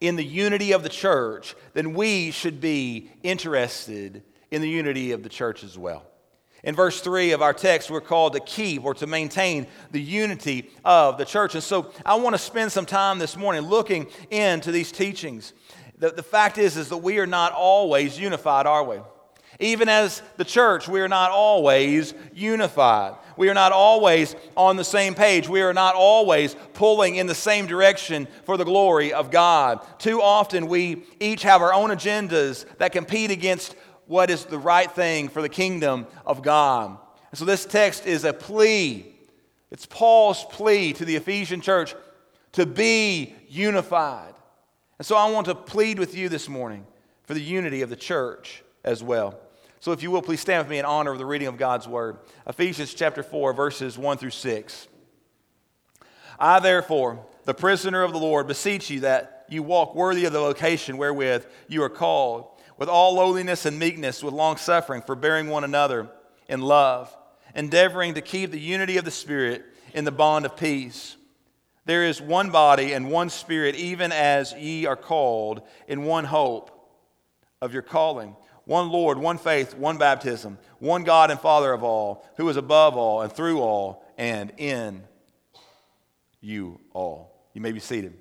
in 0.00 0.16
the 0.16 0.24
unity 0.24 0.72
of 0.72 0.82
the 0.82 0.88
church, 0.88 1.56
then 1.72 1.94
we 1.94 2.30
should 2.30 2.60
be 2.60 3.10
interested 3.22 4.22
in 4.50 4.62
the 4.62 4.68
unity 4.68 5.12
of 5.12 5.22
the 5.22 5.28
church 5.28 5.64
as 5.64 5.76
well. 5.76 6.07
In 6.64 6.74
verse 6.74 7.00
3 7.00 7.32
of 7.32 7.42
our 7.42 7.52
text, 7.52 7.90
we're 7.90 8.00
called 8.00 8.32
to 8.32 8.40
keep 8.40 8.84
or 8.84 8.94
to 8.94 9.06
maintain 9.06 9.66
the 9.92 10.00
unity 10.00 10.70
of 10.84 11.16
the 11.16 11.24
church. 11.24 11.54
And 11.54 11.62
so 11.62 11.92
I 12.04 12.16
want 12.16 12.34
to 12.34 12.38
spend 12.38 12.72
some 12.72 12.86
time 12.86 13.18
this 13.18 13.36
morning 13.36 13.62
looking 13.62 14.08
into 14.30 14.72
these 14.72 14.90
teachings. 14.90 15.52
The, 15.98 16.10
the 16.10 16.22
fact 16.22 16.58
is, 16.58 16.76
is 16.76 16.88
that 16.88 16.98
we 16.98 17.18
are 17.18 17.26
not 17.26 17.52
always 17.52 18.18
unified, 18.18 18.66
are 18.66 18.84
we? 18.84 18.98
Even 19.60 19.88
as 19.88 20.22
the 20.36 20.44
church, 20.44 20.88
we 20.88 21.00
are 21.00 21.08
not 21.08 21.32
always 21.32 22.14
unified. 22.32 23.16
We 23.36 23.48
are 23.48 23.54
not 23.54 23.72
always 23.72 24.36
on 24.56 24.76
the 24.76 24.84
same 24.84 25.14
page. 25.14 25.48
We 25.48 25.62
are 25.62 25.72
not 25.72 25.96
always 25.96 26.54
pulling 26.74 27.16
in 27.16 27.26
the 27.26 27.34
same 27.34 27.66
direction 27.66 28.28
for 28.44 28.56
the 28.56 28.64
glory 28.64 29.12
of 29.12 29.32
God. 29.32 29.80
Too 29.98 30.22
often, 30.22 30.68
we 30.68 31.04
each 31.18 31.42
have 31.42 31.60
our 31.60 31.72
own 31.72 31.90
agendas 31.90 32.66
that 32.78 32.92
compete 32.92 33.32
against 33.32 33.74
what 34.08 34.30
is 34.30 34.46
the 34.46 34.58
right 34.58 34.90
thing 34.90 35.28
for 35.28 35.42
the 35.42 35.48
kingdom 35.48 36.06
of 36.26 36.42
God. 36.42 36.98
And 37.30 37.38
so, 37.38 37.44
this 37.44 37.64
text 37.64 38.06
is 38.06 38.24
a 38.24 38.32
plea. 38.32 39.14
It's 39.70 39.86
Paul's 39.86 40.44
plea 40.46 40.94
to 40.94 41.04
the 41.04 41.14
Ephesian 41.14 41.60
church 41.60 41.94
to 42.52 42.66
be 42.66 43.34
unified. 43.48 44.34
And 44.98 45.06
so, 45.06 45.14
I 45.14 45.30
want 45.30 45.46
to 45.46 45.54
plead 45.54 45.98
with 45.98 46.16
you 46.16 46.28
this 46.28 46.48
morning 46.48 46.86
for 47.24 47.34
the 47.34 47.42
unity 47.42 47.82
of 47.82 47.90
the 47.90 47.96
church 47.96 48.64
as 48.82 49.02
well. 49.02 49.38
So, 49.80 49.92
if 49.92 50.02
you 50.02 50.10
will, 50.10 50.22
please 50.22 50.40
stand 50.40 50.64
with 50.64 50.70
me 50.70 50.78
in 50.78 50.86
honor 50.86 51.12
of 51.12 51.18
the 51.18 51.26
reading 51.26 51.46
of 51.46 51.58
God's 51.58 51.86
word. 51.86 52.16
Ephesians 52.46 52.94
chapter 52.94 53.22
4, 53.22 53.52
verses 53.52 53.98
1 53.98 54.16
through 54.16 54.30
6. 54.30 54.88
I, 56.40 56.60
therefore, 56.60 57.26
the 57.44 57.54
prisoner 57.54 58.02
of 58.02 58.12
the 58.12 58.18
Lord, 58.18 58.46
beseech 58.46 58.88
you 58.90 59.00
that 59.00 59.46
you 59.48 59.62
walk 59.62 59.94
worthy 59.94 60.24
of 60.24 60.32
the 60.32 60.40
vocation 60.40 60.96
wherewith 60.96 61.46
you 61.66 61.82
are 61.82 61.88
called, 61.88 62.57
with 62.78 62.88
all 62.88 63.14
lowliness 63.14 63.66
and 63.66 63.78
meekness, 63.78 64.22
with 64.22 64.32
long 64.32 64.56
suffering, 64.56 65.02
forbearing 65.02 65.48
one 65.48 65.64
another 65.64 66.08
in 66.48 66.60
love, 66.60 67.14
endeavoring 67.54 68.14
to 68.14 68.22
keep 68.22 68.50
the 68.50 68.60
unity 68.60 68.96
of 68.96 69.04
the 69.04 69.10
Spirit 69.10 69.64
in 69.92 70.04
the 70.04 70.12
bond 70.12 70.46
of 70.46 70.56
peace. 70.56 71.16
There 71.84 72.04
is 72.04 72.20
one 72.20 72.50
body 72.50 72.92
and 72.92 73.10
one 73.10 73.30
Spirit, 73.30 73.74
even 73.74 74.12
as 74.12 74.52
ye 74.54 74.86
are 74.86 74.96
called, 74.96 75.62
in 75.86 76.04
one 76.04 76.24
hope 76.24 76.70
of 77.60 77.72
your 77.72 77.82
calling 77.82 78.36
one 78.68 78.90
Lord, 78.90 79.16
one 79.16 79.38
faith, 79.38 79.74
one 79.74 79.96
baptism, 79.96 80.58
one 80.78 81.02
God 81.02 81.30
and 81.30 81.40
Father 81.40 81.72
of 81.72 81.82
all, 81.82 82.28
who 82.36 82.50
is 82.50 82.58
above 82.58 82.98
all 82.98 83.22
and 83.22 83.32
through 83.32 83.62
all 83.62 84.04
and 84.18 84.52
in 84.58 85.04
you 86.42 86.78
all. 86.92 87.48
You 87.54 87.62
may 87.62 87.72
be 87.72 87.80
seated. 87.80 88.17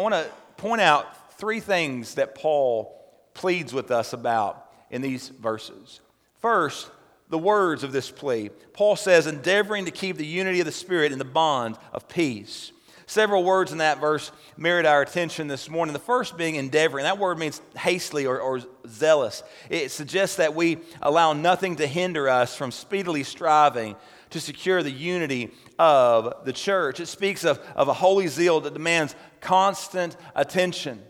I 0.00 0.02
want 0.02 0.14
to 0.14 0.30
point 0.56 0.80
out 0.80 1.36
three 1.36 1.60
things 1.60 2.14
that 2.14 2.34
Paul 2.34 2.98
pleads 3.34 3.74
with 3.74 3.90
us 3.90 4.14
about 4.14 4.66
in 4.88 5.02
these 5.02 5.28
verses. 5.28 6.00
First, 6.38 6.90
the 7.28 7.36
words 7.36 7.84
of 7.84 7.92
this 7.92 8.10
plea. 8.10 8.48
Paul 8.72 8.96
says, 8.96 9.26
endeavoring 9.26 9.84
to 9.84 9.90
keep 9.90 10.16
the 10.16 10.24
unity 10.24 10.60
of 10.60 10.64
the 10.64 10.72
Spirit 10.72 11.12
in 11.12 11.18
the 11.18 11.26
bond 11.26 11.76
of 11.92 12.08
peace. 12.08 12.72
Several 13.04 13.44
words 13.44 13.72
in 13.72 13.78
that 13.78 14.00
verse 14.00 14.32
merit 14.56 14.86
our 14.86 15.02
attention 15.02 15.48
this 15.48 15.68
morning. 15.68 15.92
The 15.92 15.98
first 15.98 16.38
being 16.38 16.54
endeavoring. 16.54 17.02
That 17.02 17.18
word 17.18 17.38
means 17.38 17.60
hastily 17.76 18.24
or, 18.24 18.40
or 18.40 18.60
zealous. 18.88 19.42
It 19.68 19.90
suggests 19.90 20.36
that 20.36 20.54
we 20.54 20.78
allow 21.02 21.34
nothing 21.34 21.76
to 21.76 21.86
hinder 21.86 22.26
us 22.26 22.56
from 22.56 22.70
speedily 22.70 23.22
striving 23.22 23.96
to 24.30 24.40
secure 24.40 24.82
the 24.82 24.90
unity 24.90 25.50
of 25.78 26.44
the 26.44 26.52
church. 26.52 27.00
It 27.00 27.06
speaks 27.06 27.44
of, 27.44 27.58
of 27.74 27.88
a 27.88 27.92
holy 27.92 28.28
zeal 28.28 28.60
that 28.60 28.74
demands 28.74 29.14
constant 29.40 30.16
attention. 30.34 31.02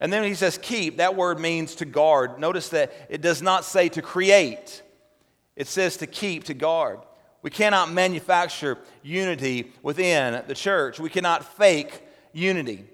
And 0.00 0.12
then 0.12 0.24
he 0.24 0.34
says 0.34 0.58
keep. 0.58 0.98
That 0.98 1.16
word 1.16 1.40
means 1.40 1.76
to 1.76 1.84
guard. 1.84 2.38
Notice 2.38 2.68
that 2.70 2.92
it 3.08 3.20
does 3.20 3.42
not 3.42 3.64
say 3.64 3.88
to 3.90 4.02
create, 4.02 4.82
it 5.54 5.66
says 5.66 5.96
to 5.98 6.06
keep, 6.06 6.44
to 6.44 6.54
guard. 6.54 7.00
We 7.42 7.50
cannot 7.50 7.92
manufacture 7.92 8.78
unity 9.02 9.72
within 9.82 10.42
the 10.46 10.54
church. 10.54 10.98
We 10.98 11.08
cannot 11.08 11.56
fake 11.56 12.02
unity. 12.32 12.84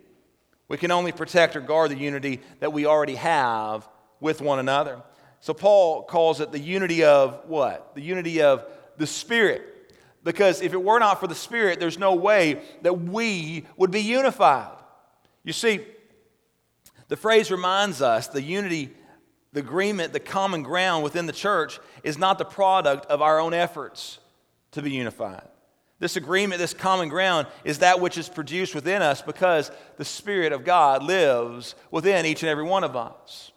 We 0.68 0.76
can 0.76 0.90
only 0.90 1.12
protect 1.12 1.56
or 1.56 1.60
guard 1.60 1.90
the 1.90 1.96
unity 1.96 2.40
that 2.60 2.72
we 2.72 2.86
already 2.86 3.16
have 3.16 3.88
with 4.20 4.40
one 4.40 4.58
another. 4.58 5.02
So 5.40 5.54
Paul 5.54 6.04
calls 6.04 6.40
it 6.40 6.52
the 6.52 6.58
unity 6.58 7.02
of 7.02 7.42
what? 7.46 7.94
The 7.94 8.00
unity 8.00 8.42
of 8.42 8.64
the 8.96 9.06
Spirit. 9.06 9.62
Because 10.24 10.62
if 10.62 10.72
it 10.72 10.82
were 10.82 10.98
not 10.98 11.20
for 11.20 11.26
the 11.26 11.34
Spirit, 11.34 11.80
there's 11.80 11.98
no 11.98 12.14
way 12.14 12.62
that 12.82 12.94
we 12.94 13.64
would 13.76 13.90
be 13.90 14.00
unified. 14.00 14.76
You 15.44 15.52
see, 15.52 15.80
the 17.08 17.16
phrase 17.16 17.50
reminds 17.50 18.00
us 18.00 18.28
the 18.28 18.42
unity, 18.42 18.90
the 19.52 19.60
agreement, 19.60 20.12
the 20.12 20.20
common 20.20 20.62
ground 20.62 21.02
within 21.04 21.26
the 21.26 21.32
church 21.32 21.80
is 22.04 22.18
not 22.18 22.38
the 22.38 22.44
product 22.44 23.06
of 23.06 23.20
our 23.20 23.40
own 23.40 23.52
efforts 23.52 24.18
to 24.72 24.82
be 24.82 24.92
unified. 24.92 25.48
This 25.98 26.16
agreement, 26.16 26.58
this 26.58 26.74
common 26.74 27.08
ground, 27.08 27.46
is 27.62 27.78
that 27.78 28.00
which 28.00 28.18
is 28.18 28.28
produced 28.28 28.74
within 28.74 29.02
us 29.02 29.22
because 29.22 29.70
the 29.98 30.04
Spirit 30.04 30.52
of 30.52 30.64
God 30.64 31.02
lives 31.02 31.74
within 31.90 32.26
each 32.26 32.42
and 32.42 32.50
every 32.50 32.64
one 32.64 32.82
of 32.82 32.96
us. 32.96 33.52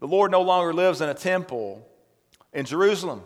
The 0.00 0.08
Lord 0.08 0.30
no 0.30 0.42
longer 0.42 0.72
lives 0.72 1.00
in 1.00 1.08
a 1.08 1.14
temple 1.14 1.86
in 2.52 2.64
Jerusalem, 2.66 3.22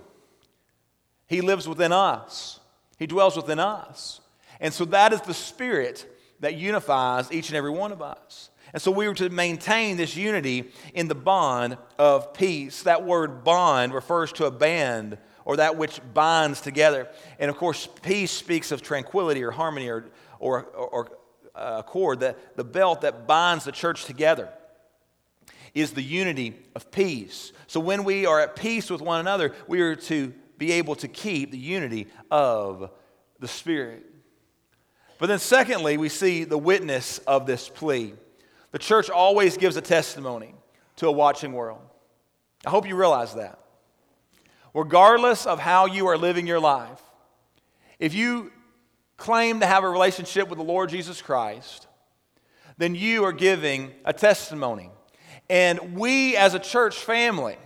He 1.29 1.41
lives 1.41 1.68
within 1.68 1.93
us, 1.93 2.59
He 2.99 3.07
dwells 3.07 3.37
within 3.37 3.61
us. 3.61 4.20
And 4.61 4.74
so 4.74 4.85
that 4.87 5.12
is 5.12 5.20
the 5.20 5.35
Spirit 5.35 6.05
that 6.41 6.57
unifies 6.57 7.31
each 7.31 7.49
and 7.49 7.57
every 7.57 7.70
one 7.70 7.93
of 7.93 8.03
us. 8.03 8.51
And 8.72 8.83
so 8.83 8.91
we 8.91 9.07
are 9.07 9.14
to 9.14 9.31
maintain 9.31 9.97
this 9.97 10.16
unity 10.16 10.70
in 10.93 11.09
the 11.09 11.14
bond 11.14 11.79
of 11.99 12.35
peace. 12.35 12.83
That 12.83 13.05
word 13.05 13.45
bond 13.45 13.95
refers 13.95 14.33
to 14.33 14.47
a 14.47 14.51
band 14.51 15.18
or 15.45 15.57
that 15.57 15.76
which 15.76 16.01
binds 16.12 16.61
together. 16.61 17.09
And 17.39 17.51
of 17.51 17.57
course, 17.57 17.89
peace 18.03 18.31
speaks 18.31 18.70
of 18.70 18.83
tranquility 18.83 19.43
or 19.43 19.51
harmony 19.51 19.89
or, 19.89 20.07
or, 20.39 20.64
or 20.64 21.12
uh, 21.55 21.76
accord. 21.79 22.20
The, 22.20 22.37
the 22.57 22.64
belt 22.64 23.01
that 23.01 23.26
binds 23.26 23.64
the 23.64 23.72
church 23.72 24.05
together 24.05 24.51
is 25.72 25.93
the 25.93 26.03
unity 26.03 26.55
of 26.74 26.91
peace. 26.91 27.53
So 27.66 27.81
when 27.81 28.05
we 28.05 28.26
are 28.26 28.41
at 28.41 28.57
peace 28.57 28.91
with 28.91 29.01
one 29.01 29.20
another, 29.20 29.55
we 29.66 29.81
are 29.81 29.97
to 29.97 30.35
be 30.59 30.72
able 30.72 30.96
to 30.96 31.09
keep 31.09 31.50
the 31.50 31.59
unity 31.59 32.09
of 32.30 32.90
the 33.38 33.48
Spirit. 33.48 34.04
But 35.18 35.26
then, 35.26 35.38
secondly, 35.38 35.96
we 35.96 36.09
see 36.09 36.44
the 36.44 36.59
witness 36.59 37.18
of 37.20 37.46
this 37.46 37.68
plea. 37.68 38.14
The 38.72 38.78
church 38.78 39.09
always 39.09 39.56
gives 39.56 39.76
a 39.76 39.80
testimony 39.80 40.54
to 40.96 41.09
a 41.09 41.12
watching 41.12 41.52
world. 41.52 41.80
I 42.66 42.70
hope 42.70 42.86
you 42.86 42.96
realize 42.96 43.34
that. 43.34 43.59
regardless 44.74 45.46
of 45.46 45.59
how 45.59 45.86
you 45.86 46.06
are 46.06 46.16
living 46.16 46.46
your 46.46 46.61
life, 46.61 47.00
if 47.98 48.14
you 48.14 48.52
claim 49.16 49.61
to 49.61 49.66
have 49.66 49.84
a 49.84 49.88
relationship 49.88 50.48
with 50.48 50.59
the 50.59 50.64
Lord 50.64 50.90
Jesus 50.90 51.20
Christ, 51.20 51.86
then 52.76 52.94
you 52.94 53.24
are 53.24 53.32
giving 53.32 53.90
a 54.04 54.12
testimony. 54.12 54.90
And 55.50 55.96
we 55.96 56.36
as 56.36 56.54
a 56.54 56.59
church 56.59 56.96
family 56.96 57.56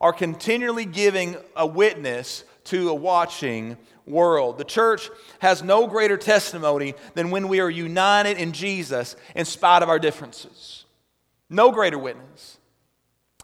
are 0.00 0.12
continually 0.12 0.84
giving 0.84 1.36
a 1.56 1.66
witness 1.66 2.44
to 2.64 2.90
a 2.90 2.94
watching 2.94 3.76
world. 4.06 4.58
The 4.58 4.64
church 4.64 5.10
has 5.40 5.62
no 5.62 5.86
greater 5.86 6.16
testimony 6.16 6.94
than 7.14 7.30
when 7.30 7.48
we 7.48 7.60
are 7.60 7.70
united 7.70 8.38
in 8.38 8.52
Jesus 8.52 9.16
in 9.34 9.44
spite 9.44 9.82
of 9.82 9.88
our 9.88 9.98
differences. 9.98 10.84
No 11.50 11.70
greater 11.72 11.98
witness. 11.98 12.58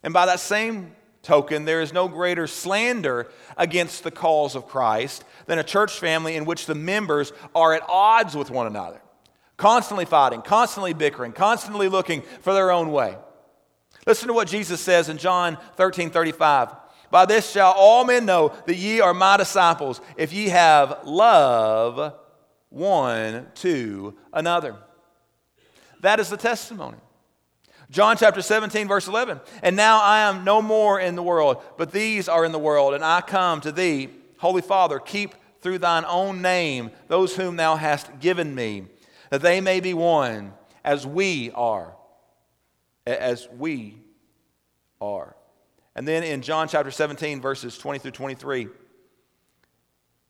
And 0.03 0.13
by 0.13 0.27
that 0.27 0.41
same 0.41 0.95
token, 1.23 1.65
there 1.65 1.81
is 1.81 1.93
no 1.93 2.07
greater 2.09 2.47
slander 2.47 3.29
against 3.57 4.05
the 4.05 4.11
cause 4.11 4.55
of 4.55 4.67
Christ 4.67 5.25
than 5.47 5.59
a 5.59 5.65
church 5.65 5.93
family 5.99 6.37
in 6.37 6.45
which 6.45 6.67
the 6.67 6.75
members 6.75 7.33
are 7.55 7.75
at 7.75 7.83
odds 7.89 8.37
with 8.37 8.51
one 8.51 8.67
another, 8.67 9.01
constantly 9.57 10.05
fighting, 10.05 10.43
constantly 10.43 10.93
bickering, 10.93 11.33
constantly 11.33 11.89
looking 11.89 12.23
for 12.41 12.53
their 12.53 12.71
own 12.71 12.93
way. 12.93 13.17
Listen 14.07 14.29
to 14.29 14.35
what 14.35 14.49
Jesus 14.49 14.81
says 14.81 15.09
in 15.09 15.19
John 15.19 15.59
13 15.77 16.11
35. 16.11 16.71
By 17.11 17.27
this 17.27 17.51
shall 17.51 17.73
all 17.73 18.05
men 18.05 18.27
know 18.27 18.53
that 18.67 18.77
ye 18.77 19.01
are 19.01 19.15
my 19.15 19.37
disciples, 19.37 20.01
if 20.17 20.33
ye 20.33 20.49
have 20.49 21.01
love 21.05 22.15
one 22.71 23.47
to 23.57 24.17
another. 24.33 24.77
That 26.01 26.19
is 26.21 26.29
the 26.29 26.37
testimony. 26.37 26.99
John 27.91 28.17
chapter 28.17 28.43
17, 28.43 28.89
verse 28.89 29.07
11. 29.07 29.41
And 29.63 29.77
now 29.77 30.01
I 30.03 30.21
am 30.29 30.43
no 30.43 30.61
more 30.61 30.99
in 30.99 31.15
the 31.15 31.23
world, 31.23 31.63
but 31.79 31.93
these 31.93 32.29
are 32.29 32.45
in 32.45 32.53
the 32.53 32.59
world, 32.59 32.95
and 32.95 33.05
I 33.05 33.21
come 33.21 33.61
to 33.61 33.71
thee, 33.71 34.09
Holy 34.39 34.63
Father, 34.63 34.99
keep 34.99 35.35
through 35.61 35.79
thine 35.79 36.05
own 36.07 36.43
name 36.43 36.91
those 37.09 37.37
whom 37.37 37.57
thou 37.57 37.77
hast 37.77 38.19
given 38.19 38.55
me, 38.55 38.87
that 39.31 39.43
they 39.43 39.61
may 39.61 39.81
be 39.81 39.95
one 39.95 40.53
as 40.85 41.07
we 41.07 41.51
are. 41.53 41.95
As 43.07 43.49
we 43.57 43.99
are. 45.01 45.37
And 45.95 46.09
then 46.09 46.23
in 46.23 46.43
John 46.43 46.69
chapter 46.69 46.91
17, 46.91 47.41
verses 47.41 47.79
20 47.79 47.99
through 47.99 48.11
23, 48.13 48.69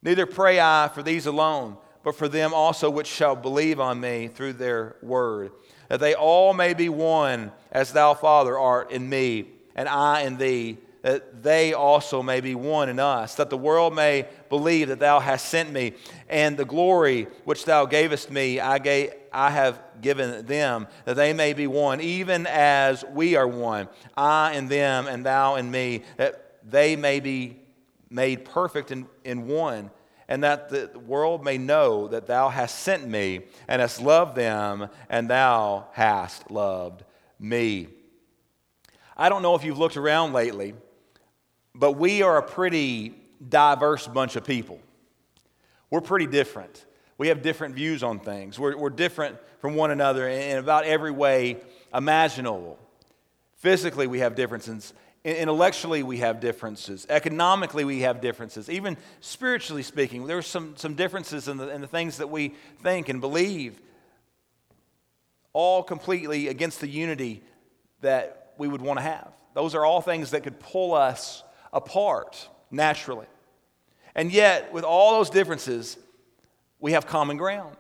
neither 0.03 0.27
pray 0.27 0.61
I 0.61 0.91
for 0.93 1.03
these 1.03 1.27
alone, 1.27 1.77
but 2.03 2.17
for 2.17 2.29
them 2.29 2.53
also 2.53 2.91
which 2.91 3.07
shall 3.07 3.37
believe 3.37 3.81
on 3.81 4.01
me 4.01 4.29
through 4.29 4.55
their 4.55 4.97
word, 5.03 5.53
that 5.89 6.01
they 6.01 6.15
all 6.15 6.53
may 6.53 6.75
be 6.75 6.89
one, 6.89 7.53
as 7.73 7.93
thou, 7.93 8.13
Father, 8.13 8.59
art 8.59 8.91
in 8.91 9.09
me, 9.09 9.47
and 9.75 9.89
I 9.89 10.23
in 10.23 10.37
thee, 10.37 10.79
that 11.05 11.43
they 11.43 11.75
also 11.75 12.23
may 12.23 12.41
be 12.41 12.55
one 12.55 12.89
in 12.89 12.99
us, 12.99 13.35
that 13.35 13.51
the 13.51 13.59
world 13.59 13.95
may 13.95 14.27
believe 14.49 14.89
that 14.89 15.01
thou 15.01 15.21
hast 15.21 15.51
sent 15.51 15.71
me, 15.71 15.93
and 16.31 16.57
the 16.57 16.65
glory 16.65 17.29
which 17.45 17.67
thou 17.67 17.85
gavest 17.85 18.31
me, 18.31 18.59
I, 18.59 18.79
gave, 18.79 19.13
I 19.31 19.51
have 19.51 19.79
given 20.01 20.47
them, 20.47 20.87
that 21.05 21.17
they 21.17 21.35
may 21.35 21.53
be 21.53 21.67
one, 21.67 22.01
even 22.01 22.47
as 22.47 23.05
we 23.13 23.37
are 23.37 23.47
one, 23.47 23.91
I 24.17 24.53
and 24.55 24.67
them, 24.67 25.07
and 25.07 25.27
thou 25.27 25.57
and 25.57 25.71
me, 25.71 26.05
that 26.17 26.57
they 26.67 26.97
may 26.97 27.21
be 27.21 27.59
made 28.09 28.47
perfect 28.47 28.91
in, 28.91 29.07
in 29.25 29.47
one, 29.47 29.91
and 30.27 30.43
that 30.43 30.71
the 30.71 30.99
world 30.99 31.45
may 31.45 31.59
know 31.59 32.09
that 32.09 32.27
thou 32.27 32.49
hast 32.49 32.79
sent 32.79 33.07
me, 33.07 33.43
and 33.69 33.83
hast 33.83 34.01
loved 34.01 34.37
them, 34.37 34.89
and 35.11 35.29
thou 35.29 35.87
hast 35.93 36.51
loved 36.51 37.05
me. 37.39 37.89
I 39.19 39.29
don't 39.29 39.43
know 39.43 39.55
if 39.55 39.65
you've 39.65 39.79
looked 39.79 39.99
around 39.99 40.33
lately, 40.33 40.73
but 41.75 41.93
we 41.93 42.23
are 42.23 42.39
a 42.39 42.43
pretty 42.43 43.15
diverse 43.49 44.07
bunch 44.07 44.37
of 44.37 44.45
people. 44.45 44.81
We're 45.91 46.01
pretty 46.01 46.27
different. 46.27 46.85
We 47.19 47.29
have 47.29 47.43
different 47.43 47.75
views 47.75 48.03
on 48.03 48.19
things. 48.19 48.59
We're, 48.59 48.77
we're 48.77 48.91
different 48.91 49.37
from 49.61 49.75
one 49.75 49.91
another 49.91 50.29
in 50.29 50.59
about 50.59 50.85
every 50.85 51.11
way 51.11 51.59
imaginable. 51.93 52.79
Physically, 53.57 54.07
we 54.07 54.19
have 54.19 54.35
differences. 54.35 54.93
Intellectually, 55.25 56.03
we 56.03 56.19
have 56.19 56.41
differences. 56.41 57.07
Economically, 57.09 57.85
we 57.85 58.01
have 58.01 58.21
differences. 58.21 58.69
Even 58.69 58.97
spiritually 59.21 59.83
speaking, 59.83 60.27
there 60.27 60.37
are 60.37 60.43
some, 60.43 60.77
some 60.77 60.95
differences 60.95 61.49
in 61.49 61.57
the, 61.57 61.69
in 61.69 61.81
the 61.81 61.87
things 61.87 62.19
that 62.19 62.29
we 62.29 62.55
think 62.83 63.09
and 63.09 63.21
believe, 63.21 63.81
all 65.53 65.83
completely 65.83 66.49
against 66.49 66.81
the 66.81 66.89
unity 66.89 67.43
that 68.01 68.53
we 68.59 68.69
would 68.69 68.83
want 68.83 68.99
to 68.99 69.03
have. 69.03 69.33
Those 69.55 69.75
are 69.75 69.85
all 69.85 70.01
things 70.01 70.33
that 70.33 70.43
could 70.43 70.61
pull 70.61 70.93
us 70.93 71.43
apart 71.75 72.49
naturally. 72.71 73.27
And 74.15 74.33
yet, 74.33 74.73
with 74.73 74.85
all 74.85 75.19
those 75.19 75.29
differences, 75.29 75.99
we 76.79 76.93
have 76.93 77.07
common 77.07 77.37
ground. 77.37 77.77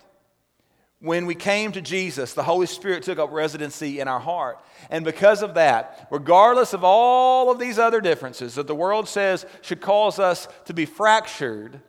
When 0.99 1.27
we 1.27 1.35
came 1.35 1.71
to 1.73 1.81
Jesus, 1.81 2.33
the 2.33 2.43
Holy 2.43 2.67
Spirit 2.67 3.03
took 3.03 3.19
up 3.19 3.31
residency 3.31 4.01
in 4.01 4.09
our 4.09 4.21
heart. 4.21 4.59
And 4.91 5.05
because 5.05 5.43
of 5.43 5.55
that, 5.55 6.09
regardless 6.11 6.73
of 6.73 6.83
all 6.83 7.51
of 7.51 7.59
these 7.59 7.79
other 7.79 8.01
differences 8.01 8.55
that 8.55 8.67
the 8.67 8.75
world 8.75 9.09
says 9.09 9.47
should 9.61 9.81
cause 9.81 10.19
us 10.19 10.49
to 10.65 10.75
be 10.75 10.87
fractured, 10.87 11.81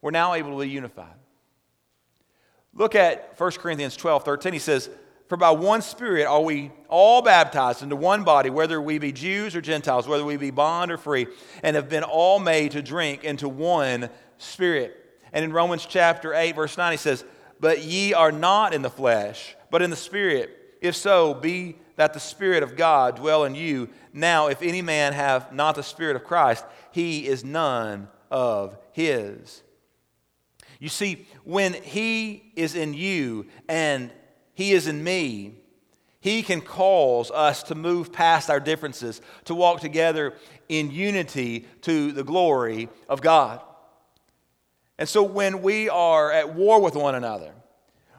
we're 0.00 0.10
now 0.10 0.34
able 0.34 0.52
to 0.52 0.64
be 0.64 0.70
unified. 0.70 1.14
Look 2.74 2.94
at 2.94 3.40
1 3.40 3.50
Corinthians 3.52 3.96
12 3.96 4.24
13. 4.24 4.52
He 4.52 4.58
says, 4.58 4.90
For 5.28 5.36
by 5.36 5.50
one 5.50 5.82
Spirit 5.82 6.26
are 6.26 6.40
we 6.40 6.70
all 6.88 7.20
baptized 7.20 7.82
into 7.82 7.96
one 7.96 8.22
body, 8.22 8.48
whether 8.48 8.80
we 8.80 8.98
be 8.98 9.12
Jews 9.12 9.56
or 9.56 9.60
Gentiles, 9.60 10.06
whether 10.06 10.24
we 10.24 10.36
be 10.36 10.50
bond 10.50 10.92
or 10.92 10.98
free, 10.98 11.26
and 11.62 11.74
have 11.74 11.88
been 11.88 12.04
all 12.04 12.38
made 12.38 12.72
to 12.72 12.82
drink 12.82 13.24
into 13.24 13.48
one 13.48 14.08
Spirit. 14.38 14.96
And 15.32 15.44
in 15.44 15.52
Romans 15.52 15.84
chapter 15.84 16.32
8, 16.32 16.54
verse 16.54 16.78
9, 16.78 16.92
he 16.92 16.96
says, 16.96 17.24
But 17.58 17.82
ye 17.82 18.14
are 18.14 18.30
not 18.30 18.72
in 18.72 18.82
the 18.82 18.90
flesh, 18.90 19.56
but 19.70 19.82
in 19.82 19.90
the 19.90 19.96
Spirit. 19.96 20.78
If 20.80 20.94
so, 20.94 21.34
be 21.34 21.76
that 21.96 22.14
the 22.14 22.20
Spirit 22.20 22.62
of 22.62 22.76
God 22.76 23.16
dwell 23.16 23.44
in 23.44 23.54
you. 23.54 23.88
Now, 24.12 24.46
if 24.46 24.62
any 24.62 24.82
man 24.82 25.12
have 25.12 25.52
not 25.52 25.74
the 25.74 25.82
Spirit 25.82 26.14
of 26.14 26.24
Christ, 26.24 26.64
he 26.92 27.26
is 27.26 27.44
none 27.44 28.08
of 28.30 28.78
his. 28.92 29.62
You 30.78 30.88
see, 30.88 31.26
when 31.44 31.72
he 31.72 32.52
is 32.54 32.74
in 32.74 32.94
you 32.94 33.46
and 33.68 34.12
he 34.56 34.72
is 34.72 34.86
in 34.86 35.04
me, 35.04 35.54
he 36.18 36.42
can 36.42 36.62
cause 36.62 37.30
us 37.30 37.62
to 37.64 37.74
move 37.74 38.10
past 38.10 38.48
our 38.48 38.58
differences, 38.58 39.20
to 39.44 39.54
walk 39.54 39.82
together 39.82 40.32
in 40.66 40.90
unity 40.90 41.66
to 41.82 42.10
the 42.10 42.24
glory 42.24 42.88
of 43.06 43.20
God. 43.20 43.60
And 44.98 45.06
so 45.06 45.22
when 45.22 45.60
we 45.60 45.90
are 45.90 46.32
at 46.32 46.54
war 46.54 46.80
with 46.80 46.96
one 46.96 47.14
another, 47.14 47.52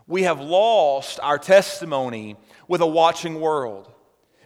we 0.06 0.24
have 0.24 0.40
lost 0.40 1.20
our 1.22 1.40
testimony 1.40 2.36
with 2.68 2.82
a 2.82 2.88
watching 2.88 3.42
world. 3.42 3.92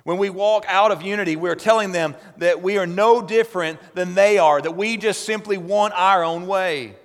When 0.06 0.18
we 0.18 0.30
walk 0.30 0.64
out 0.70 0.92
of 0.92 1.02
unity, 1.02 1.36
we're 1.36 1.56
telling 1.56 1.92
them 1.92 2.16
that 2.38 2.62
we 2.62 2.78
are 2.78 2.88
no 2.88 3.22
different 3.22 3.80
than 3.94 4.16
they 4.16 4.38
are, 4.38 4.62
that 4.62 4.78
we 4.78 4.96
just 4.96 5.26
simply 5.26 5.58
want 5.58 5.94
our 5.94 6.24
own 6.24 6.48
way. 6.48 6.96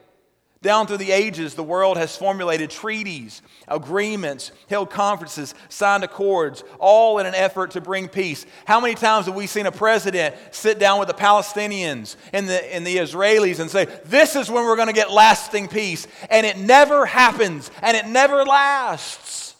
Down 0.62 0.86
through 0.86 0.96
the 0.96 1.12
ages, 1.12 1.54
the 1.54 1.62
world 1.62 1.98
has 1.98 2.16
formulated 2.16 2.70
treaties, 2.70 3.42
agreements, 3.68 4.52
held 4.68 4.88
conferences, 4.88 5.54
signed 5.68 6.02
accords, 6.02 6.64
all 6.78 7.18
in 7.18 7.26
an 7.26 7.34
effort 7.34 7.72
to 7.72 7.80
bring 7.80 8.08
peace. 8.08 8.46
How 8.64 8.80
many 8.80 8.94
times 8.94 9.26
have 9.26 9.34
we 9.34 9.46
seen 9.46 9.66
a 9.66 9.72
president 9.72 10.34
sit 10.52 10.78
down 10.78 10.98
with 10.98 11.08
the 11.08 11.14
Palestinians 11.14 12.16
and 12.32 12.48
the, 12.48 12.74
and 12.74 12.86
the 12.86 12.96
Israelis 12.96 13.60
and 13.60 13.70
say, 13.70 13.84
This 14.06 14.34
is 14.34 14.50
when 14.50 14.64
we're 14.64 14.76
going 14.76 14.88
to 14.88 14.94
get 14.94 15.10
lasting 15.10 15.68
peace? 15.68 16.08
And 16.30 16.46
it 16.46 16.56
never 16.56 17.04
happens, 17.04 17.70
and 17.82 17.94
it 17.94 18.06
never 18.06 18.44
lasts. 18.44 19.54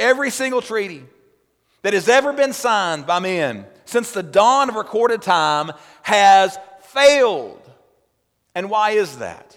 Every 0.00 0.30
single 0.30 0.62
treaty 0.62 1.04
that 1.82 1.94
has 1.94 2.08
ever 2.08 2.32
been 2.32 2.52
signed 2.52 3.06
by 3.06 3.20
men 3.20 3.66
since 3.84 4.10
the 4.10 4.22
dawn 4.22 4.68
of 4.68 4.74
recorded 4.74 5.22
time 5.22 5.70
has 6.02 6.58
failed. 6.80 7.60
And 8.54 8.68
why 8.68 8.90
is 8.90 9.18
that? 9.18 9.56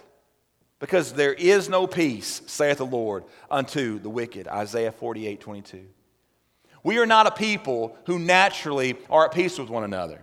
Because 0.86 1.14
there 1.14 1.34
is 1.34 1.68
no 1.68 1.88
peace, 1.88 2.44
saith 2.46 2.78
the 2.78 2.86
Lord, 2.86 3.24
unto 3.50 3.98
the 3.98 4.08
wicked. 4.08 4.48
Isaiah 4.48 4.92
48 4.92 5.42
22. 5.42 5.84
We 6.84 7.00
are 7.00 7.08
not 7.08 7.26
a 7.26 7.32
people 7.32 7.98
who 8.06 8.20
naturally 8.20 8.96
are 9.10 9.26
at 9.26 9.32
peace 9.32 9.58
with 9.58 9.70
one 9.70 9.84
another. 9.84 10.22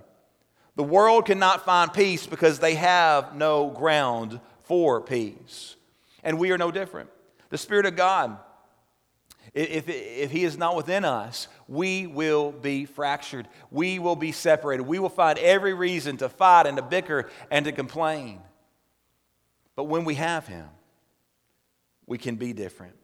The 0.76 0.84
world 0.84 1.26
cannot 1.26 1.64
find 1.64 1.92
peace 1.92 2.28
because 2.28 2.60
they 2.60 2.76
have 2.76 3.34
no 3.34 3.70
ground 3.70 4.38
for 4.62 5.00
peace. 5.00 5.74
And 6.22 6.38
we 6.38 6.52
are 6.52 6.58
no 6.58 6.70
different. 6.70 7.10
The 7.48 7.58
Spirit 7.58 7.86
of 7.86 7.96
God, 7.96 8.38
if, 9.54 9.88
if 9.88 10.30
He 10.30 10.44
is 10.44 10.56
not 10.56 10.76
within 10.76 11.04
us, 11.04 11.48
we 11.66 12.06
will 12.06 12.52
be 12.52 12.84
fractured. 12.84 13.48
We 13.72 13.98
will 13.98 14.14
be 14.14 14.30
separated. 14.30 14.84
We 14.84 15.00
will 15.00 15.08
find 15.08 15.40
every 15.40 15.74
reason 15.74 16.18
to 16.18 16.28
fight 16.28 16.68
and 16.68 16.76
to 16.76 16.84
bicker 16.84 17.30
and 17.50 17.64
to 17.64 17.72
complain. 17.72 18.38
But 19.76 19.84
when 19.84 20.04
we 20.04 20.14
have 20.16 20.46
Him, 20.46 20.66
we 22.06 22.18
can 22.18 22.36
be 22.36 22.52
different. 22.52 22.94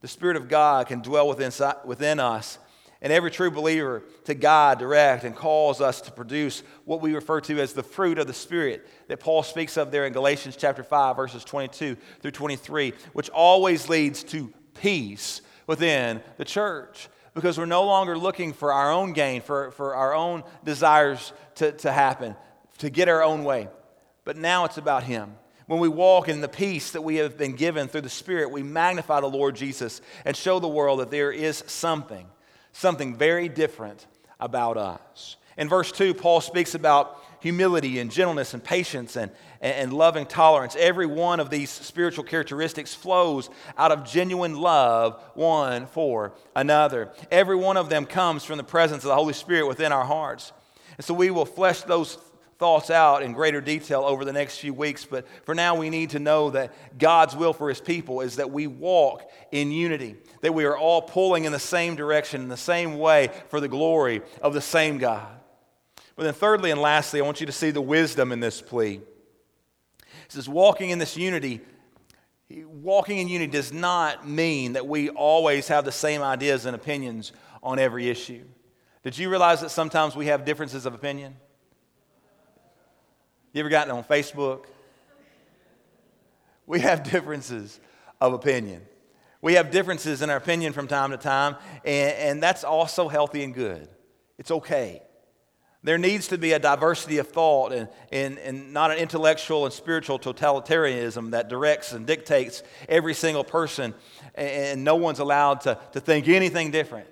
The 0.00 0.08
Spirit 0.08 0.36
of 0.36 0.48
God 0.48 0.88
can 0.88 1.00
dwell 1.00 1.28
within, 1.28 1.52
within 1.84 2.20
us 2.20 2.58
and 3.02 3.12
every 3.12 3.30
true 3.30 3.50
believer 3.50 4.02
to 4.24 4.34
God 4.34 4.78
direct, 4.78 5.24
and 5.24 5.36
cause 5.36 5.80
us 5.80 6.00
to 6.02 6.10
produce 6.10 6.62
what 6.84 7.00
we 7.00 7.14
refer 7.14 7.40
to 7.42 7.60
as 7.60 7.72
the 7.72 7.82
fruit 7.82 8.18
of 8.18 8.26
the 8.26 8.32
Spirit 8.32 8.86
that 9.08 9.20
Paul 9.20 9.42
speaks 9.42 9.76
of 9.76 9.90
there 9.90 10.06
in 10.06 10.12
Galatians 10.12 10.56
chapter 10.56 10.82
5, 10.82 11.16
verses 11.16 11.44
22 11.44 11.96
through 12.20 12.30
23, 12.30 12.94
which 13.12 13.28
always 13.30 13.88
leads 13.88 14.22
to 14.24 14.52
peace 14.74 15.42
within 15.66 16.22
the 16.38 16.44
church 16.44 17.08
because 17.34 17.58
we're 17.58 17.66
no 17.66 17.84
longer 17.84 18.16
looking 18.16 18.54
for 18.54 18.72
our 18.72 18.90
own 18.90 19.12
gain, 19.12 19.42
for, 19.42 19.70
for 19.72 19.94
our 19.94 20.14
own 20.14 20.42
desires 20.64 21.32
to, 21.56 21.72
to 21.72 21.92
happen, 21.92 22.34
to 22.78 22.88
get 22.88 23.08
our 23.08 23.22
own 23.22 23.44
way. 23.44 23.68
But 24.24 24.38
now 24.38 24.64
it's 24.64 24.78
about 24.78 25.02
Him. 25.02 25.34
When 25.66 25.80
we 25.80 25.88
walk 25.88 26.28
in 26.28 26.40
the 26.40 26.48
peace 26.48 26.92
that 26.92 27.02
we 27.02 27.16
have 27.16 27.36
been 27.36 27.56
given 27.56 27.88
through 27.88 28.02
the 28.02 28.08
Spirit, 28.08 28.52
we 28.52 28.62
magnify 28.62 29.20
the 29.20 29.26
Lord 29.26 29.56
Jesus 29.56 30.00
and 30.24 30.36
show 30.36 30.60
the 30.60 30.68
world 30.68 31.00
that 31.00 31.10
there 31.10 31.32
is 31.32 31.64
something, 31.66 32.26
something 32.72 33.16
very 33.16 33.48
different 33.48 34.06
about 34.38 34.76
us. 34.76 35.36
In 35.56 35.68
verse 35.68 35.90
2, 35.90 36.14
Paul 36.14 36.40
speaks 36.40 36.74
about 36.74 37.20
humility 37.40 37.98
and 37.98 38.10
gentleness 38.10 38.54
and 38.54 38.62
patience 38.62 39.16
and, 39.16 39.30
and 39.60 39.92
loving 39.92 40.26
tolerance. 40.26 40.76
Every 40.78 41.06
one 41.06 41.40
of 41.40 41.50
these 41.50 41.70
spiritual 41.70 42.24
characteristics 42.24 42.94
flows 42.94 43.50
out 43.76 43.90
of 43.90 44.04
genuine 44.04 44.54
love 44.54 45.20
one 45.34 45.86
for 45.86 46.34
another. 46.54 47.10
Every 47.30 47.56
one 47.56 47.76
of 47.76 47.88
them 47.88 48.06
comes 48.06 48.44
from 48.44 48.58
the 48.58 48.64
presence 48.64 49.02
of 49.02 49.08
the 49.08 49.14
Holy 49.14 49.32
Spirit 49.32 49.66
within 49.66 49.92
our 49.92 50.04
hearts. 50.04 50.52
And 50.96 51.04
so 51.04 51.14
we 51.14 51.30
will 51.30 51.46
flesh 51.46 51.82
those 51.82 52.16
thoughts 52.58 52.90
out 52.90 53.22
in 53.22 53.32
greater 53.32 53.60
detail 53.60 54.02
over 54.02 54.24
the 54.24 54.32
next 54.32 54.58
few 54.58 54.72
weeks, 54.72 55.04
but 55.04 55.26
for 55.44 55.54
now 55.54 55.74
we 55.74 55.90
need 55.90 56.10
to 56.10 56.18
know 56.18 56.50
that 56.50 56.98
God's 56.98 57.36
will 57.36 57.52
for 57.52 57.68
His 57.68 57.80
people 57.80 58.22
is 58.22 58.36
that 58.36 58.50
we 58.50 58.66
walk 58.66 59.30
in 59.52 59.70
unity, 59.70 60.16
that 60.40 60.54
we 60.54 60.64
are 60.64 60.76
all 60.76 61.02
pulling 61.02 61.44
in 61.44 61.52
the 61.52 61.58
same 61.58 61.96
direction, 61.96 62.40
in 62.40 62.48
the 62.48 62.56
same 62.56 62.98
way 62.98 63.30
for 63.48 63.60
the 63.60 63.68
glory 63.68 64.22
of 64.40 64.54
the 64.54 64.60
same 64.60 64.98
God. 64.98 65.28
But 66.16 66.24
then, 66.24 66.34
thirdly 66.34 66.70
and 66.70 66.80
lastly, 66.80 67.20
I 67.20 67.24
want 67.24 67.40
you 67.40 67.46
to 67.46 67.52
see 67.52 67.70
the 67.70 67.82
wisdom 67.82 68.32
in 68.32 68.40
this 68.40 68.62
plea. 68.62 69.00
It 69.98 70.32
says, 70.32 70.48
walking 70.48 70.88
in 70.88 70.98
this 70.98 71.14
unity, 71.16 71.60
walking 72.48 73.18
in 73.18 73.28
unity 73.28 73.52
does 73.52 73.70
not 73.72 74.26
mean 74.26 74.72
that 74.72 74.86
we 74.86 75.10
always 75.10 75.68
have 75.68 75.84
the 75.84 75.92
same 75.92 76.22
ideas 76.22 76.64
and 76.64 76.74
opinions 76.74 77.32
on 77.62 77.78
every 77.78 78.08
issue. 78.08 78.44
Did 79.02 79.18
you 79.18 79.28
realize 79.28 79.60
that 79.60 79.70
sometimes 79.70 80.16
we 80.16 80.26
have 80.26 80.44
differences 80.46 80.86
of 80.86 80.94
opinion? 80.94 81.36
You 83.56 83.60
ever 83.60 83.70
gotten 83.70 83.90
on 83.90 84.04
Facebook? 84.04 84.66
We 86.66 86.80
have 86.80 87.02
differences 87.10 87.80
of 88.20 88.34
opinion. 88.34 88.82
We 89.40 89.54
have 89.54 89.70
differences 89.70 90.20
in 90.20 90.28
our 90.28 90.36
opinion 90.36 90.74
from 90.74 90.88
time 90.88 91.10
to 91.12 91.16
time, 91.16 91.56
and, 91.82 92.12
and 92.16 92.42
that's 92.42 92.64
also 92.64 93.08
healthy 93.08 93.42
and 93.44 93.54
good. 93.54 93.88
It's 94.36 94.50
okay. 94.50 95.00
There 95.82 95.96
needs 95.96 96.28
to 96.28 96.36
be 96.36 96.52
a 96.52 96.58
diversity 96.58 97.16
of 97.16 97.28
thought 97.28 97.72
and, 97.72 97.88
and, 98.12 98.38
and 98.40 98.74
not 98.74 98.90
an 98.90 98.98
intellectual 98.98 99.64
and 99.64 99.72
spiritual 99.72 100.18
totalitarianism 100.18 101.30
that 101.30 101.48
directs 101.48 101.92
and 101.92 102.06
dictates 102.06 102.62
every 102.90 103.14
single 103.14 103.42
person, 103.42 103.94
and 104.34 104.84
no 104.84 104.96
one's 104.96 105.18
allowed 105.18 105.62
to, 105.62 105.78
to 105.92 106.00
think 106.00 106.28
anything 106.28 106.72
different. 106.72 107.08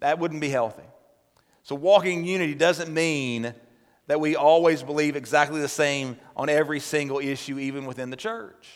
That 0.00 0.18
wouldn't 0.18 0.42
be 0.42 0.50
healthy. 0.50 0.84
So, 1.62 1.74
walking 1.74 2.18
in 2.18 2.24
unity 2.26 2.54
doesn't 2.54 2.92
mean 2.92 3.54
that 4.06 4.20
we 4.20 4.36
always 4.36 4.82
believe 4.82 5.16
exactly 5.16 5.60
the 5.60 5.68
same 5.68 6.16
on 6.36 6.48
every 6.48 6.80
single 6.80 7.18
issue, 7.18 7.58
even 7.58 7.86
within 7.86 8.10
the 8.10 8.16
church. 8.16 8.68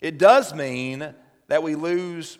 It 0.00 0.18
does 0.18 0.54
mean 0.54 1.14
that 1.48 1.62
we 1.62 1.74
lose, 1.74 2.38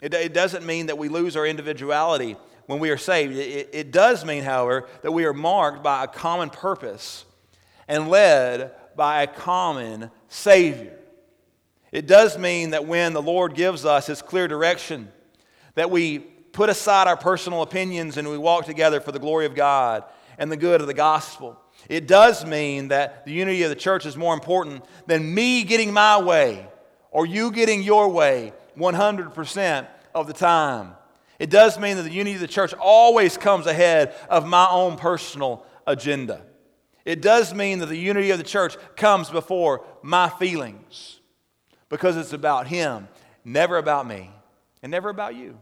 it, 0.00 0.12
it 0.14 0.34
doesn't 0.34 0.66
mean 0.66 0.86
that 0.86 0.98
we 0.98 1.08
lose 1.08 1.36
our 1.36 1.46
individuality 1.46 2.36
when 2.66 2.80
we 2.80 2.90
are 2.90 2.98
saved. 2.98 3.36
It, 3.36 3.70
it 3.72 3.90
does 3.92 4.24
mean, 4.24 4.42
however, 4.42 4.88
that 5.02 5.12
we 5.12 5.24
are 5.24 5.32
marked 5.32 5.82
by 5.82 6.04
a 6.04 6.08
common 6.08 6.50
purpose 6.50 7.24
and 7.86 8.08
led 8.08 8.72
by 8.96 9.22
a 9.22 9.26
common 9.26 10.10
Savior. 10.28 10.98
It 11.92 12.06
does 12.06 12.36
mean 12.36 12.70
that 12.70 12.84
when 12.84 13.14
the 13.14 13.22
Lord 13.22 13.54
gives 13.54 13.86
us 13.86 14.08
His 14.08 14.20
clear 14.20 14.48
direction, 14.48 15.10
that 15.76 15.90
we 15.90 16.18
put 16.18 16.68
aside 16.68 17.06
our 17.06 17.16
personal 17.16 17.62
opinions 17.62 18.16
and 18.16 18.28
we 18.28 18.36
walk 18.36 18.66
together 18.66 19.00
for 19.00 19.12
the 19.12 19.18
glory 19.18 19.46
of 19.46 19.54
God 19.54 20.04
and 20.38 20.50
the 20.50 20.56
good 20.56 20.80
of 20.80 20.86
the 20.86 20.94
gospel. 20.94 21.60
It 21.88 22.06
does 22.06 22.44
mean 22.46 22.88
that 22.88 23.26
the 23.26 23.32
unity 23.32 23.62
of 23.64 23.70
the 23.70 23.76
church 23.76 24.06
is 24.06 24.16
more 24.16 24.34
important 24.34 24.84
than 25.06 25.34
me 25.34 25.64
getting 25.64 25.92
my 25.92 26.20
way 26.20 26.66
or 27.10 27.26
you 27.26 27.50
getting 27.50 27.82
your 27.82 28.08
way 28.08 28.52
100% 28.76 29.86
of 30.14 30.26
the 30.26 30.32
time. 30.32 30.94
It 31.38 31.50
does 31.50 31.78
mean 31.78 31.96
that 31.96 32.02
the 32.02 32.12
unity 32.12 32.34
of 32.34 32.40
the 32.40 32.48
church 32.48 32.74
always 32.74 33.36
comes 33.36 33.66
ahead 33.66 34.14
of 34.28 34.46
my 34.46 34.68
own 34.70 34.96
personal 34.96 35.64
agenda. 35.86 36.42
It 37.04 37.22
does 37.22 37.54
mean 37.54 37.78
that 37.78 37.86
the 37.86 37.96
unity 37.96 38.30
of 38.30 38.38
the 38.38 38.44
church 38.44 38.76
comes 38.96 39.30
before 39.30 39.84
my 40.02 40.28
feelings 40.28 41.20
because 41.88 42.16
it's 42.16 42.32
about 42.32 42.66
Him, 42.66 43.08
never 43.44 43.78
about 43.78 44.06
me, 44.06 44.30
and 44.82 44.90
never 44.90 45.08
about 45.08 45.34
you. 45.34 45.58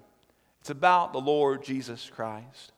It's 0.61 0.71
about 0.71 1.13
the 1.13 1.21
Lord 1.21 1.63
Jesus 1.63 2.11
Christ. 2.13 2.73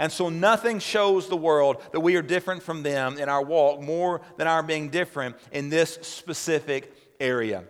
And 0.00 0.10
so 0.10 0.30
nothing 0.30 0.78
shows 0.78 1.28
the 1.28 1.36
world 1.36 1.82
that 1.92 2.00
we 2.00 2.16
are 2.16 2.22
different 2.22 2.62
from 2.62 2.82
them 2.82 3.18
in 3.18 3.28
our 3.28 3.42
walk 3.42 3.82
more 3.82 4.22
than 4.38 4.46
our 4.46 4.62
being 4.62 4.88
different 4.88 5.36
in 5.52 5.68
this 5.68 5.98
specific 6.00 6.90
area. 7.20 7.64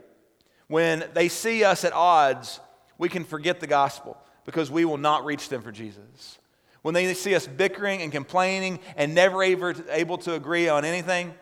When 0.68 1.04
they 1.12 1.28
see 1.28 1.64
us 1.64 1.84
at 1.84 1.92
odds, 1.92 2.60
we 2.98 3.08
can 3.08 3.24
forget 3.24 3.58
the 3.58 3.66
gospel 3.66 4.16
because 4.44 4.70
we 4.70 4.84
will 4.84 4.96
not 4.96 5.24
reach 5.24 5.48
them 5.48 5.60
for 5.60 5.72
Jesus. 5.72 6.38
When 6.82 6.94
they 6.94 7.12
see 7.14 7.34
us 7.34 7.48
bickering 7.48 8.00
and 8.00 8.12
complaining 8.12 8.78
and 8.94 9.12
never 9.12 9.42
able 9.42 10.18
to 10.18 10.34
agree 10.34 10.68
on 10.68 10.84
anything, 10.84 11.34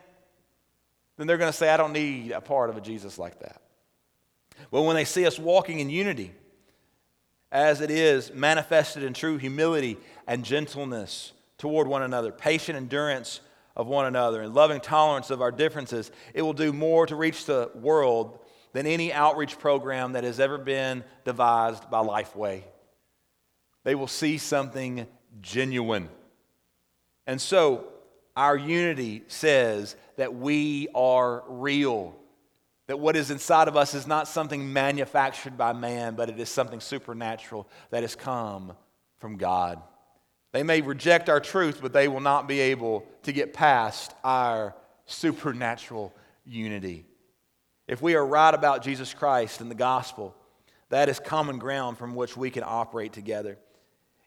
then 1.19 1.27
they're 1.27 1.37
going 1.37 1.53
to 1.53 1.57
say, 1.57 1.69
I 1.69 1.77
don't 1.77 1.93
need 1.93 2.31
a 2.31 2.41
part 2.41 2.71
of 2.71 2.79
a 2.79 2.81
Jesus 2.81 3.19
like 3.19 3.41
that. 3.41 3.61
But 4.71 4.83
when 4.83 4.97
they 4.97 5.05
see 5.05 5.27
us 5.27 5.39
walking 5.39 5.81
in 5.81 5.91
unity, 5.91 6.33
as 7.51 7.81
it 7.81 7.91
is 7.91 8.33
manifested 8.33 9.03
in 9.03 9.15
true 9.15 9.39
humility 9.39 9.97
and 10.27 10.45
gentleness 10.45 11.33
toward 11.57 11.89
one 11.89 12.03
another, 12.03 12.31
patient 12.31 12.77
endurance 12.77 13.41
of 13.75 13.87
one 13.87 14.07
another, 14.07 14.43
and 14.43 14.55
loving 14.55 14.81
tolerance 14.81 15.31
of 15.31 15.41
our 15.41 15.53
differences, 15.53 16.11
it 16.35 16.43
will 16.43 16.53
do 16.53 16.73
more 16.73 17.07
to 17.07 17.17
reach 17.17 17.45
the 17.47 17.71
world 17.75 18.39
than 18.73 18.87
any 18.87 19.13
outreach 19.13 19.59
program 19.59 20.13
that 20.13 20.25
has 20.25 20.41
ever 20.41 20.59
been 20.59 21.03
devised 21.25 21.91
by 21.91 22.01
Lifeway. 22.01 22.63
They 23.85 23.95
will 23.95 24.07
see 24.09 24.39
something 24.39 25.07
genuine. 25.41 26.09
And 27.27 27.41
so, 27.41 27.85
our 28.37 28.57
unity 28.57 29.25
says 29.29 29.97
that 30.17 30.35
we 30.35 30.89
are 30.95 31.43
real. 31.49 32.15
That 32.89 32.99
what 32.99 33.17
is 33.17 33.31
inside 33.31 33.69
of 33.69 33.77
us 33.77 33.95
is 33.95 34.07
not 34.07 34.27
something 34.27 34.73
manufactured 34.73 35.57
by 35.57 35.73
man, 35.75 36.15
but 36.15 36.31
it 36.31 36.41
is 36.41 36.49
something 36.49 36.81
supernatural 36.81 37.69
that 37.91 38.03
has 38.03 38.17
come 38.17 38.73
from 39.19 39.37
God. 39.37 39.81
They 40.53 40.63
may 40.63 40.81
reject 40.81 41.29
our 41.29 41.39
truth, 41.39 41.81
but 41.83 41.93
they 41.93 42.09
will 42.09 42.21
not 42.21 42.49
be 42.49 42.61
able 42.61 43.07
to 43.25 43.33
get 43.33 43.53
past 43.53 44.15
our 44.25 44.75
supernatural 45.05 46.15
unity. 46.47 47.05
If 47.87 48.01
we 48.01 48.15
are 48.15 48.25
right 48.25 48.55
about 48.55 48.83
Jesus 48.83 49.13
Christ 49.13 49.61
and 49.61 49.71
the 49.71 49.75
gospel, 49.75 50.35
that 50.89 51.11
is 51.11 51.21
common 51.21 51.59
ground 51.59 51.99
from 51.99 52.15
which 52.15 52.39
we 52.39 52.51
can 52.51 52.63
operate 52.67 53.13
together. 53.13 53.59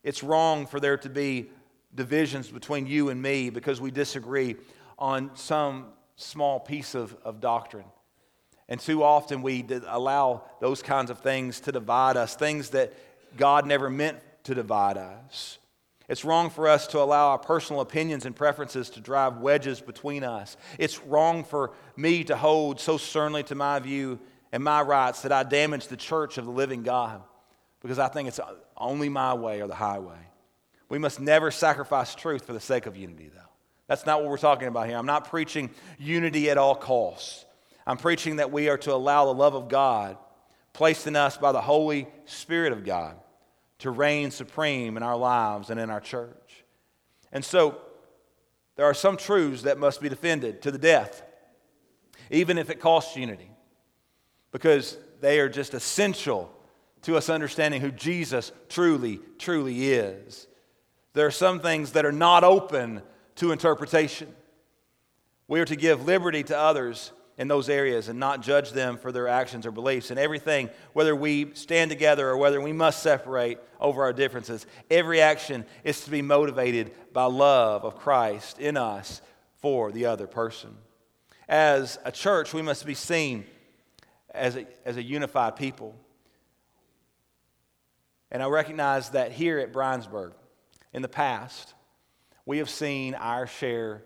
It's 0.03 0.21
wrong 0.21 0.67
for 0.67 0.79
there 0.79 0.97
to 0.97 1.09
be 1.09 1.49
divisions 1.95 2.49
between 2.49 2.85
you 2.85 3.09
and 3.09 3.19
me 3.19 3.49
because 3.49 3.81
we 3.81 3.89
disagree 3.89 4.55
on 4.99 5.31
some 5.33 5.87
small 6.15 6.59
piece 6.59 6.93
of, 6.93 7.15
of 7.23 7.39
doctrine. 7.39 7.85
And 8.71 8.79
too 8.79 9.03
often 9.03 9.41
we 9.41 9.65
allow 9.85 10.43
those 10.61 10.81
kinds 10.81 11.11
of 11.11 11.19
things 11.19 11.59
to 11.59 11.73
divide 11.73 12.15
us, 12.15 12.37
things 12.37 12.69
that 12.69 12.93
God 13.35 13.65
never 13.65 13.89
meant 13.89 14.19
to 14.45 14.55
divide 14.55 14.95
us. 14.95 15.57
It's 16.07 16.23
wrong 16.23 16.49
for 16.49 16.69
us 16.69 16.87
to 16.87 16.99
allow 16.99 17.31
our 17.31 17.37
personal 17.37 17.81
opinions 17.81 18.25
and 18.25 18.33
preferences 18.33 18.89
to 18.91 19.01
drive 19.01 19.39
wedges 19.39 19.81
between 19.81 20.23
us. 20.23 20.55
It's 20.79 21.01
wrong 21.03 21.43
for 21.43 21.73
me 21.97 22.23
to 22.23 22.37
hold 22.37 22.79
so 22.79 22.95
sternly 22.95 23.43
to 23.43 23.55
my 23.55 23.77
view 23.79 24.19
and 24.53 24.63
my 24.63 24.81
rights 24.83 25.23
that 25.23 25.33
I 25.33 25.43
damage 25.43 25.89
the 25.89 25.97
church 25.97 26.37
of 26.37 26.45
the 26.45 26.51
living 26.51 26.83
God 26.83 27.21
because 27.81 27.99
I 27.99 28.07
think 28.07 28.29
it's 28.29 28.39
only 28.77 29.09
my 29.09 29.33
way 29.33 29.61
or 29.61 29.67
the 29.67 29.75
highway. 29.75 30.29
We 30.87 30.97
must 30.97 31.19
never 31.19 31.51
sacrifice 31.51 32.15
truth 32.15 32.45
for 32.45 32.53
the 32.53 32.61
sake 32.61 32.85
of 32.85 32.95
unity, 32.95 33.31
though. 33.35 33.41
That's 33.87 34.05
not 34.05 34.21
what 34.21 34.29
we're 34.29 34.37
talking 34.37 34.69
about 34.69 34.87
here. 34.87 34.95
I'm 34.95 35.05
not 35.05 35.29
preaching 35.29 35.71
unity 35.99 36.49
at 36.49 36.57
all 36.57 36.75
costs. 36.75 37.43
I'm 37.85 37.97
preaching 37.97 38.37
that 38.37 38.51
we 38.51 38.69
are 38.69 38.77
to 38.79 38.93
allow 38.93 39.25
the 39.25 39.33
love 39.33 39.55
of 39.55 39.69
God 39.69 40.17
placed 40.73 41.07
in 41.07 41.15
us 41.15 41.37
by 41.37 41.51
the 41.51 41.61
Holy 41.61 42.07
Spirit 42.25 42.71
of 42.71 42.85
God 42.85 43.15
to 43.79 43.91
reign 43.91 44.31
supreme 44.31 44.95
in 44.97 45.03
our 45.03 45.17
lives 45.17 45.69
and 45.69 45.79
in 45.79 45.89
our 45.89 45.99
church. 45.99 46.63
And 47.31 47.43
so, 47.43 47.81
there 48.75 48.85
are 48.85 48.93
some 48.93 49.17
truths 49.17 49.63
that 49.63 49.77
must 49.77 50.01
be 50.01 50.09
defended 50.09 50.61
to 50.61 50.71
the 50.71 50.77
death, 50.77 51.23
even 52.29 52.57
if 52.57 52.69
it 52.69 52.79
costs 52.79 53.15
unity, 53.15 53.51
because 54.51 54.97
they 55.19 55.39
are 55.39 55.49
just 55.49 55.73
essential 55.73 56.51
to 57.03 57.17
us 57.17 57.29
understanding 57.29 57.81
who 57.81 57.91
Jesus 57.91 58.51
truly, 58.69 59.19
truly 59.37 59.89
is. 59.91 60.47
There 61.13 61.25
are 61.25 61.31
some 61.31 61.59
things 61.59 61.91
that 61.93 62.05
are 62.05 62.11
not 62.11 62.43
open 62.43 63.01
to 63.35 63.51
interpretation. 63.51 64.33
We 65.47 65.59
are 65.59 65.65
to 65.65 65.75
give 65.75 66.05
liberty 66.05 66.43
to 66.43 66.57
others 66.57 67.11
in 67.37 67.47
those 67.47 67.69
areas 67.69 68.07
and 68.07 68.19
not 68.19 68.41
judge 68.41 68.71
them 68.71 68.97
for 68.97 69.11
their 69.11 69.27
actions 69.27 69.65
or 69.65 69.71
beliefs. 69.71 70.11
And 70.11 70.19
everything, 70.19 70.69
whether 70.93 71.15
we 71.15 71.53
stand 71.53 71.89
together 71.89 72.29
or 72.29 72.37
whether 72.37 72.61
we 72.61 72.73
must 72.73 73.01
separate 73.01 73.59
over 73.79 74.03
our 74.03 74.13
differences, 74.13 74.65
every 74.89 75.21
action 75.21 75.65
is 75.83 76.03
to 76.05 76.11
be 76.11 76.21
motivated 76.21 76.91
by 77.13 77.25
love 77.25 77.83
of 77.83 77.97
Christ 77.97 78.59
in 78.59 78.77
us 78.77 79.21
for 79.61 79.91
the 79.91 80.05
other 80.05 80.27
person. 80.27 80.75
As 81.47 81.99
a 82.05 82.11
church, 82.11 82.53
we 82.53 82.61
must 82.61 82.85
be 82.85 82.93
seen 82.93 83.45
as 84.33 84.55
a, 84.55 84.65
as 84.85 84.97
a 84.97 85.03
unified 85.03 85.55
people. 85.55 85.95
And 88.31 88.41
I 88.41 88.47
recognize 88.47 89.09
that 89.09 89.31
here 89.31 89.59
at 89.59 89.73
Briensburg, 89.73 90.31
in 90.93 91.01
the 91.01 91.09
past, 91.09 91.73
we 92.45 92.59
have 92.59 92.69
seen 92.69 93.15
our 93.15 93.47
share 93.47 94.03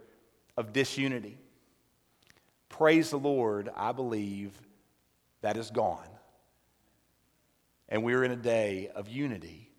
of 0.57 0.73
disunity. 0.73 1.37
Praise 2.77 3.09
the 3.09 3.17
Lord, 3.17 3.69
I 3.73 3.93
believe 3.93 4.51
that 5.39 5.55
is 5.55 5.71
gone. 5.71 6.09
And 7.87 8.03
we're 8.03 8.25
in 8.25 8.31
a 8.31 8.35
day 8.35 8.89
of 8.93 9.07
unity, 9.07 9.69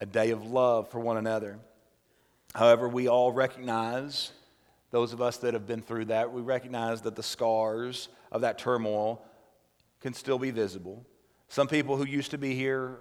a 0.00 0.06
day 0.06 0.30
of 0.30 0.44
love 0.44 0.88
for 0.90 0.98
one 0.98 1.16
another. 1.16 1.60
However, 2.56 2.88
we 2.88 3.06
all 3.06 3.30
recognize, 3.30 4.32
those 4.90 5.12
of 5.12 5.22
us 5.22 5.36
that 5.38 5.54
have 5.54 5.68
been 5.68 5.80
through 5.80 6.06
that, 6.06 6.32
we 6.32 6.42
recognize 6.42 7.02
that 7.02 7.14
the 7.14 7.22
scars 7.22 8.08
of 8.32 8.40
that 8.40 8.58
turmoil 8.58 9.24
can 10.00 10.12
still 10.12 10.40
be 10.40 10.50
visible. 10.50 11.06
Some 11.46 11.68
people 11.68 11.96
who 11.96 12.04
used 12.04 12.32
to 12.32 12.38
be 12.38 12.52
here 12.52 12.98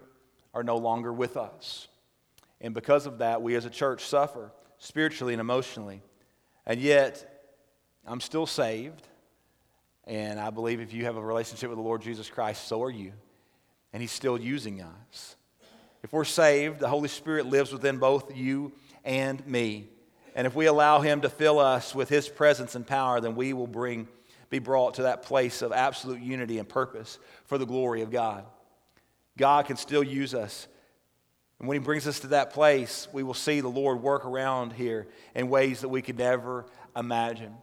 are 0.54 0.64
no 0.64 0.78
longer 0.78 1.12
with 1.12 1.38
us. 1.38 1.88
And 2.62 2.72
because 2.72 3.08
of 3.08 3.18
that, 3.18 3.42
we 3.42 3.56
as 3.56 3.66
a 3.66 3.72
church 3.72 4.06
suffer 4.06 4.52
spiritually 4.78 5.34
and 5.34 5.42
emotionally. 5.42 6.04
And 6.68 6.80
yet, 6.80 7.34
I'm 8.08 8.22
still 8.22 8.46
saved. 8.46 9.02
And 10.06 10.40
I 10.40 10.50
believe 10.50 10.80
if 10.80 10.94
you 10.94 11.04
have 11.04 11.18
a 11.18 11.22
relationship 11.22 11.70
with 11.70 11.78
the 11.78 11.84
Lord 11.84 12.02
Jesus 12.02 12.30
Christ, 12.30 12.68
so 12.68 12.82
are 12.84 12.90
you. 12.90 13.12
And 13.92 14.02
He's 14.02 14.12
still 14.12 14.40
using 14.40 14.82
us. 14.82 15.36
If 16.02 16.14
we're 16.14 16.24
saved, 16.24 16.80
the 16.80 16.88
Holy 16.88 17.10
Spirit 17.10 17.48
lives 17.48 17.74
within 17.74 17.98
both 17.98 18.36
you 18.36 18.72
and 19.04 19.46
me. 19.46 19.90
And 20.36 20.48
if 20.48 20.56
we 20.56 20.68
allow 20.68 21.02
Him 21.02 21.22
to 21.22 21.30
fill 21.30 21.60
us 21.60 21.94
with 21.94 22.08
His 22.08 22.30
presence 22.30 22.76
and 22.76 22.88
power, 22.88 23.20
then 23.20 23.36
we 23.36 23.52
will 23.52 23.68
bring, 23.68 24.08
be 24.50 24.60
brought 24.60 24.94
to 24.96 25.04
that 25.04 25.24
place 25.24 25.62
of 25.62 25.74
absolute 25.74 26.22
unity 26.22 26.60
and 26.60 26.70
purpose 26.70 27.20
for 27.46 27.58
the 27.58 27.66
glory 27.66 28.02
of 28.02 28.10
God. 28.10 28.46
God 29.38 29.66
can 29.66 29.76
still 29.76 30.04
use 30.04 30.34
us. 30.34 30.68
And 31.60 31.68
when 31.68 31.76
He 31.76 31.84
brings 31.84 32.08
us 32.08 32.22
to 32.22 32.28
that 32.28 32.54
place, 32.54 33.10
we 33.12 33.24
will 33.24 33.34
see 33.34 33.60
the 33.60 33.68
Lord 33.68 34.02
work 34.02 34.26
around 34.26 34.72
here 34.72 35.08
in 35.36 35.50
ways 35.50 35.82
that 35.82 35.90
we 35.90 36.02
could 36.02 36.18
never 36.18 36.66
imagine. 36.96 37.54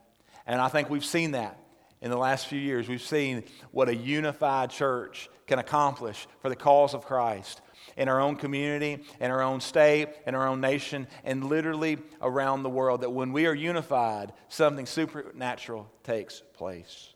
And 0.47 0.61
I 0.61 0.69
think 0.69 0.91
we've 0.91 1.05
seen 1.05 1.33
that 1.33 1.59
in 2.01 2.11
the 2.11 2.19
last 2.19 2.47
few 2.47 2.61
years. 2.61 2.89
We've 2.89 3.01
seen 3.03 3.45
what 3.71 3.89
a 3.89 3.95
unified 3.95 4.71
church 4.71 5.31
can 5.47 5.59
accomplish 5.59 6.27
for 6.41 6.49
the 6.49 6.57
cause 6.57 6.95
of 6.95 7.05
Christ 7.05 7.61
in 7.97 8.09
our 8.09 8.21
own 8.21 8.37
community, 8.37 9.05
in 9.21 9.31
our 9.31 9.43
own 9.43 9.61
state, 9.61 10.09
in 10.27 10.35
our 10.35 10.47
own 10.47 10.61
nation, 10.61 11.07
and 11.25 11.45
literally 11.45 11.99
around 12.21 12.63
the 12.63 12.71
world. 12.71 13.03
That 13.03 13.11
when 13.11 13.33
we 13.33 13.47
are 13.47 13.55
unified, 13.55 14.33
something 14.49 14.87
supernatural 14.87 15.91
takes 16.03 16.43
place. 16.55 17.15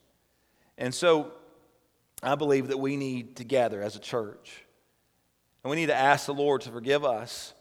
And 0.77 0.95
so 0.95 1.33
I 2.23 2.35
believe 2.35 2.69
that 2.69 2.79
we 2.79 2.97
need 2.97 3.37
to 3.37 3.45
gather 3.45 3.83
as 3.83 3.97
a 3.97 4.01
church. 4.01 4.65
And 5.65 5.71
we 5.71 5.77
need 5.77 5.87
to 5.87 5.95
ask 5.95 6.27
the 6.27 6.35
Lord 6.35 6.63
to 6.63 6.71
forgive 6.71 7.05
us 7.05 7.53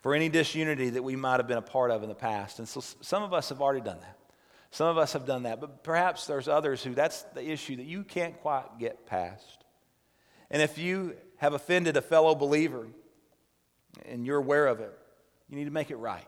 for 0.00 0.14
any 0.14 0.28
disunity 0.28 0.90
that 0.90 1.02
we 1.02 1.16
might 1.16 1.40
have 1.40 1.48
been 1.48 1.58
a 1.58 1.62
part 1.62 1.90
of 1.90 2.02
in 2.02 2.08
the 2.08 2.14
past. 2.14 2.58
And 2.58 2.68
so 2.68 2.80
some 3.00 3.22
of 3.22 3.32
us 3.32 3.48
have 3.48 3.60
already 3.60 3.80
done 3.80 3.98
that. 4.00 4.17
Some 4.70 4.88
of 4.88 4.98
us 4.98 5.14
have 5.14 5.26
done 5.26 5.44
that. 5.44 5.60
But 5.60 5.82
perhaps 5.82 6.26
there's 6.26 6.48
others 6.48 6.82
who 6.82 6.94
that's 6.94 7.22
the 7.34 7.48
issue 7.48 7.76
that 7.76 7.86
you 7.86 8.04
can't 8.04 8.40
quite 8.40 8.78
get 8.78 9.06
past. 9.06 9.64
And 10.50 10.62
if 10.62 10.78
you 10.78 11.16
have 11.36 11.54
offended 11.54 11.96
a 11.96 12.02
fellow 12.02 12.34
believer 12.34 12.88
and 14.04 14.26
you're 14.26 14.38
aware 14.38 14.66
of 14.66 14.80
it, 14.80 14.92
you 15.48 15.56
need 15.56 15.64
to 15.64 15.70
make 15.70 15.90
it 15.90 15.96
right. 15.96 16.26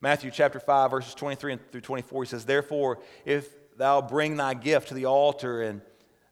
Matthew 0.00 0.30
chapter 0.30 0.58
5, 0.58 0.90
verses 0.90 1.14
23 1.14 1.58
through 1.70 1.80
24, 1.80 2.24
he 2.24 2.28
says, 2.28 2.44
Therefore, 2.44 2.98
if 3.24 3.48
thou 3.76 4.02
bring 4.02 4.36
thy 4.36 4.54
gift 4.54 4.88
to 4.88 4.94
the 4.94 5.06
altar 5.06 5.62
and 5.62 5.80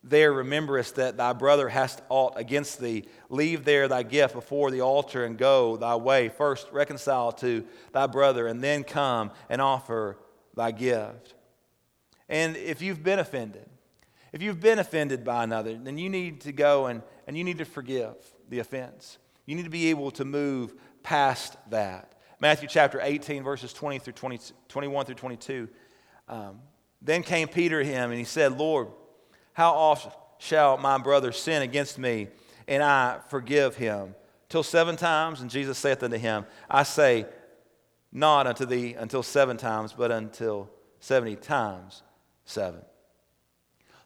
there 0.02 0.32
rememberest 0.32 0.96
that 0.96 1.16
thy 1.16 1.32
brother 1.32 1.68
hast 1.68 2.02
aught 2.08 2.32
against 2.36 2.80
thee, 2.80 3.04
leave 3.28 3.64
there 3.64 3.86
thy 3.86 4.02
gift 4.02 4.34
before 4.34 4.70
the 4.70 4.80
altar 4.80 5.24
and 5.24 5.36
go 5.36 5.76
thy 5.76 5.94
way. 5.94 6.30
First 6.30 6.68
reconcile 6.72 7.32
to 7.32 7.64
thy 7.92 8.06
brother, 8.06 8.46
and 8.46 8.62
then 8.62 8.82
come 8.82 9.30
and 9.48 9.60
offer 9.60 10.16
thy 10.54 10.70
gift. 10.70 11.34
And 12.28 12.56
if 12.56 12.80
you've 12.80 13.02
been 13.02 13.18
offended, 13.18 13.68
if 14.32 14.42
you've 14.42 14.60
been 14.60 14.78
offended 14.78 15.24
by 15.24 15.44
another, 15.44 15.76
then 15.76 15.98
you 15.98 16.08
need 16.08 16.42
to 16.42 16.52
go 16.52 16.86
and, 16.86 17.02
and 17.26 17.36
you 17.36 17.44
need 17.44 17.58
to 17.58 17.64
forgive 17.64 18.14
the 18.48 18.60
offense. 18.60 19.18
You 19.46 19.56
need 19.56 19.64
to 19.64 19.70
be 19.70 19.88
able 19.90 20.12
to 20.12 20.24
move 20.24 20.74
past 21.02 21.56
that. 21.70 22.14
Matthew 22.38 22.68
chapter 22.68 23.00
18, 23.02 23.42
verses 23.42 23.72
20 23.72 23.98
through 23.98 24.12
20, 24.12 24.38
21 24.68 25.06
through 25.06 25.14
22. 25.16 25.68
Um, 26.28 26.60
then 27.02 27.22
came 27.22 27.48
Peter 27.48 27.82
to 27.82 27.88
him, 27.88 28.10
and 28.10 28.18
he 28.18 28.24
said, 28.24 28.56
Lord, 28.56 28.88
how 29.52 29.72
oft 29.74 30.16
shall 30.38 30.78
my 30.78 30.98
brother 30.98 31.32
sin 31.32 31.62
against 31.62 31.98
me, 31.98 32.28
and 32.68 32.82
I 32.82 33.18
forgive 33.28 33.76
him? 33.76 34.14
Till 34.48 34.62
seven 34.62 34.96
times? 34.96 35.40
And 35.40 35.50
Jesus 35.50 35.78
saith 35.78 36.02
unto 36.02 36.16
him, 36.16 36.46
I 36.68 36.82
say, 36.82 37.26
not 38.12 38.46
unto 38.46 38.66
thee 38.66 38.94
until 38.94 39.22
seven 39.22 39.56
times, 39.56 39.92
but 39.92 40.10
until 40.10 40.70
seventy 40.98 41.36
times 41.36 42.02
seven. 42.44 42.80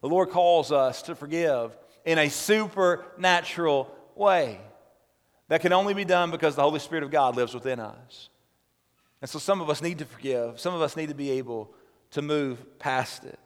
The 0.01 0.09
Lord 0.09 0.31
calls 0.31 0.71
us 0.71 1.03
to 1.03 1.15
forgive 1.15 1.77
in 2.05 2.19
a 2.19 2.29
supernatural 2.29 3.91
way 4.15 4.61
that 5.49 5.61
can 5.61 5.73
only 5.73 5.95
be 5.95 6.05
done 6.05 6.31
because 6.31 6.57
the 6.57 6.63
Holy 6.63 6.81
Spirit 6.81 7.05
of 7.05 7.11
God 7.11 7.37
lives 7.37 7.55
within 7.55 7.81
us. 7.81 8.29
And 9.23 9.31
so 9.31 9.39
some 9.39 9.61
of 9.61 9.71
us 9.71 9.81
need 9.81 9.99
to 10.01 10.05
forgive, 10.05 10.61
some 10.61 10.75
of 10.75 10.83
us 10.83 10.97
need 10.97 11.09
to 11.09 11.15
be 11.15 11.31
able 11.33 11.73
to 12.11 12.23
move 12.23 12.79
past 12.79 13.25
it. 13.25 13.39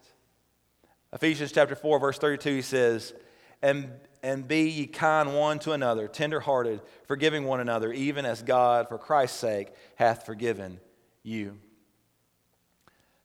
Ephesians 1.13 1.53
chapter 1.53 1.75
4, 1.75 1.99
verse 2.01 2.19
32, 2.19 2.57
he 2.57 2.63
says, 2.63 3.15
And, 3.63 3.91
and 4.23 4.47
be 4.47 4.69
ye 4.69 4.87
kind 4.87 5.35
one 5.35 5.59
to 5.61 5.73
another, 5.73 6.09
tenderhearted, 6.09 6.81
forgiving 7.07 7.45
one 7.45 7.61
another, 7.61 7.93
even 7.93 8.25
as 8.25 8.43
God, 8.43 8.89
for 8.89 8.99
Christ's 8.99 9.39
sake, 9.39 9.69
hath 9.97 10.27
forgiven 10.27 10.81
you. 11.23 11.59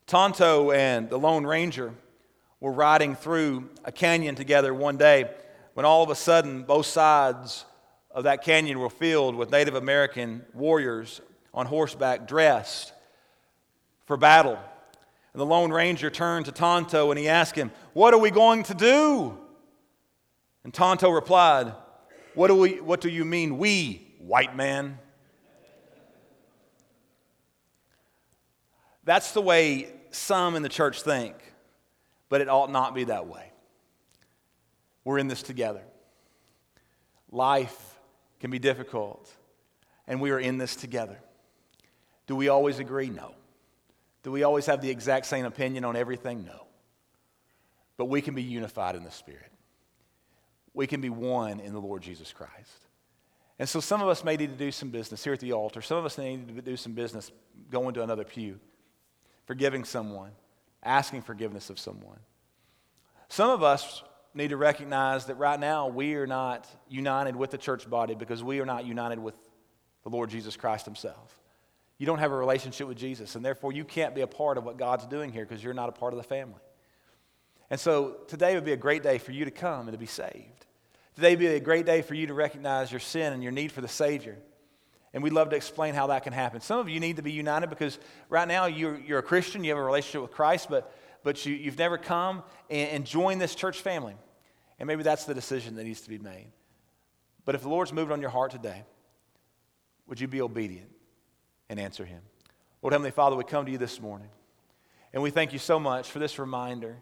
Tonto 0.08 0.72
and 0.72 1.10
the 1.10 1.18
Lone 1.18 1.46
Ranger 1.46 1.94
were 2.60 2.72
riding 2.72 3.16
through 3.16 3.70
a 3.84 3.92
canyon 3.92 4.36
together 4.36 4.74
one 4.74 4.98
day 4.98 5.30
when 5.74 5.86
all 5.86 6.04
of 6.04 6.10
a 6.10 6.16
sudden 6.16 6.64
both 6.64 6.86
sides 6.86 7.66
of 8.12 8.26
that 8.26 8.44
canyon 8.44 8.80
were 8.80 8.90
filled 8.90 9.36
with 9.36 9.52
Native 9.52 9.76
American 9.76 10.46
warriors 10.54 11.22
on 11.54 11.66
horseback 11.66 12.28
dressed 12.28 12.94
for 14.06 14.18
battle. 14.18 14.60
And 15.34 15.40
the 15.40 15.46
Lone 15.46 15.72
Ranger 15.72 16.10
turned 16.10 16.46
to 16.46 16.52
Tonto 16.52 17.10
and 17.10 17.20
he 17.20 17.28
asked 17.28 17.56
him, 17.56 17.72
What 17.94 18.14
are 18.14 18.20
we 18.20 18.30
going 18.30 18.64
to 18.64 18.74
do? 18.74 19.38
And 20.64 20.74
Tonto 20.74 21.10
replied, 21.10 21.74
What 22.36 22.48
do, 22.48 22.56
we, 22.56 22.80
what 22.80 23.02
do 23.02 23.10
you 23.10 23.26
mean, 23.26 23.58
we, 23.58 24.16
white 24.20 24.56
man? 24.56 25.00
That's 29.04 29.32
the 29.32 29.42
way 29.42 29.92
some 30.12 30.56
in 30.56 30.64
the 30.64 30.70
church 30.70 31.02
think, 31.02 31.36
but 32.30 32.40
it 32.40 32.48
ought 32.48 32.72
not 32.72 32.96
be 32.96 33.06
that 33.06 33.28
way. 33.28 33.52
We're 35.04 35.18
in 35.18 35.28
this 35.28 35.44
together. 35.44 35.84
Life 37.30 38.00
can 38.40 38.52
be 38.52 38.60
difficult, 38.60 39.30
and 40.08 40.22
we 40.22 40.32
are 40.32 40.40
in 40.40 40.58
this 40.58 40.76
together. 40.76 41.18
Do 42.28 42.36
we 42.36 42.48
always 42.48 42.80
agree? 42.80 43.10
No. 43.10 43.36
Do 44.22 44.32
we 44.32 44.44
always 44.44 44.66
have 44.68 44.82
the 44.82 44.90
exact 44.90 45.26
same 45.26 45.44
opinion 45.44 45.84
on 45.84 45.98
everything? 45.98 46.46
No. 46.46 46.68
But 47.98 48.06
we 48.06 48.22
can 48.22 48.36
be 48.36 48.44
unified 48.44 48.96
in 48.96 49.04
the 49.04 49.12
Spirit. 49.12 49.52
We 50.74 50.88
can 50.88 51.02
be 51.02 51.10
one 51.10 51.60
in 51.60 51.74
the 51.74 51.80
Lord 51.80 52.02
Jesus 52.02 52.34
Christ. 52.34 52.88
And 53.60 53.70
so 53.70 53.80
some 53.80 54.02
of 54.02 54.08
us 54.08 54.24
may 54.24 54.36
need 54.36 54.50
to 54.50 54.58
do 54.58 54.72
some 54.72 54.90
business 54.90 55.24
here 55.24 55.34
at 55.34 55.40
the 55.40 55.54
altar. 55.54 55.82
Some 55.82 55.98
of 55.98 56.06
us 56.06 56.18
may 56.18 56.36
need 56.36 56.56
to 56.56 56.62
do 56.62 56.76
some 56.76 56.94
business 56.94 57.32
going 57.70 57.94
to 57.94 58.04
another 58.04 58.24
pew, 58.24 58.60
forgiving 59.46 59.84
someone, 59.84 60.32
asking 60.82 61.22
forgiveness 61.22 61.70
of 61.70 61.80
someone. 61.80 62.20
Some 63.30 63.50
of 63.50 63.64
us 63.64 64.04
need 64.34 64.50
to 64.50 64.58
recognize 64.58 65.26
that 65.26 65.36
right 65.36 65.60
now 65.60 65.88
we 65.88 66.16
are 66.16 66.28
not 66.28 66.68
united 66.90 67.36
with 67.36 67.52
the 67.52 67.58
church 67.58 67.88
body 67.90 68.16
because 68.16 68.44
we 68.44 68.60
are 68.60 68.66
not 68.66 68.86
united 68.86 69.20
with 69.20 69.36
the 70.04 70.10
Lord 70.10 70.30
Jesus 70.30 70.58
Christ 70.58 70.86
Himself. 70.86 71.40
You 72.00 72.06
don't 72.06 72.20
have 72.20 72.32
a 72.32 72.36
relationship 72.36 72.88
with 72.88 72.98
Jesus, 72.98 73.36
and 73.36 73.46
therefore 73.46 73.72
you 73.72 73.86
can't 73.86 74.16
be 74.16 74.22
a 74.22 74.28
part 74.28 74.58
of 74.58 74.66
what 74.66 74.78
God's 74.78 75.06
doing 75.06 75.32
here 75.32 75.46
because 75.46 75.64
you're 75.64 75.74
not 75.74 75.90
a 75.90 75.94
part 75.94 76.14
of 76.14 76.18
the 76.18 76.24
family. 76.24 76.60
And 77.70 77.80
so 77.80 78.18
today 78.28 78.56
would 78.56 78.66
be 78.66 78.74
a 78.74 78.78
great 78.78 79.04
day 79.04 79.18
for 79.18 79.32
you 79.32 79.46
to 79.46 79.52
come 79.52 79.88
and 79.88 79.94
to 79.94 79.98
be 79.98 80.06
saved, 80.06 80.53
Today 81.16 81.36
be 81.36 81.48
a 81.48 81.60
great 81.60 81.86
day 81.86 82.02
for 82.02 82.16
you 82.16 82.28
to 82.28 82.34
recognize 82.34 82.92
your 82.92 83.00
sin 83.00 83.34
and 83.34 83.44
your 83.44 83.52
need 83.52 83.72
for 83.72 83.82
the 83.82 83.88
Savior. 83.88 84.38
And 85.14 85.22
we'd 85.22 85.34
love 85.34 85.52
to 85.52 85.56
explain 85.56 85.94
how 85.94 86.08
that 86.08 86.24
can 86.24 86.34
happen. 86.34 86.60
Some 86.60 86.80
of 86.80 86.90
you 86.90 87.00
need 87.00 87.18
to 87.18 87.22
be 87.22 87.32
united 87.32 87.70
because 87.70 88.00
right 88.30 88.48
now 88.48 88.66
you're, 88.66 89.00
you're 89.00 89.20
a 89.20 89.24
Christian, 89.24 89.64
you 89.64 89.70
have 89.70 89.78
a 89.78 89.84
relationship 89.84 90.24
with 90.24 90.32
Christ, 90.32 90.68
but, 90.70 90.92
but 91.24 91.46
you, 91.46 91.54
you've 91.54 91.78
never 91.78 92.00
come 92.00 92.42
and, 92.70 92.90
and 92.90 93.06
joined 93.06 93.40
this 93.40 93.54
church 93.54 93.82
family. 93.82 94.16
And 94.80 94.88
maybe 94.88 95.04
that's 95.04 95.26
the 95.26 95.36
decision 95.36 95.76
that 95.76 95.84
needs 95.84 96.02
to 96.02 96.10
be 96.10 96.18
made. 96.18 96.48
But 97.46 97.54
if 97.54 97.62
the 97.62 97.70
Lord's 97.70 97.94
moved 97.94 98.12
on 98.12 98.22
your 98.22 98.32
heart 98.32 98.52
today, 98.52 98.84
would 100.08 100.20
you 100.20 100.28
be 100.28 100.42
obedient 100.42 100.90
and 101.70 101.80
answer 101.80 102.06
Him? 102.06 102.22
Lord 102.82 102.94
Heavenly 102.94 103.12
Father, 103.12 103.36
we 103.36 103.44
come 103.44 103.66
to 103.66 103.72
you 103.72 103.78
this 103.78 104.02
morning. 104.02 104.30
And 105.14 105.22
we 105.22 105.30
thank 105.30 105.54
you 105.54 105.60
so 105.60 105.80
much 105.80 106.10
for 106.10 106.18
this 106.18 106.40
reminder 106.40 106.98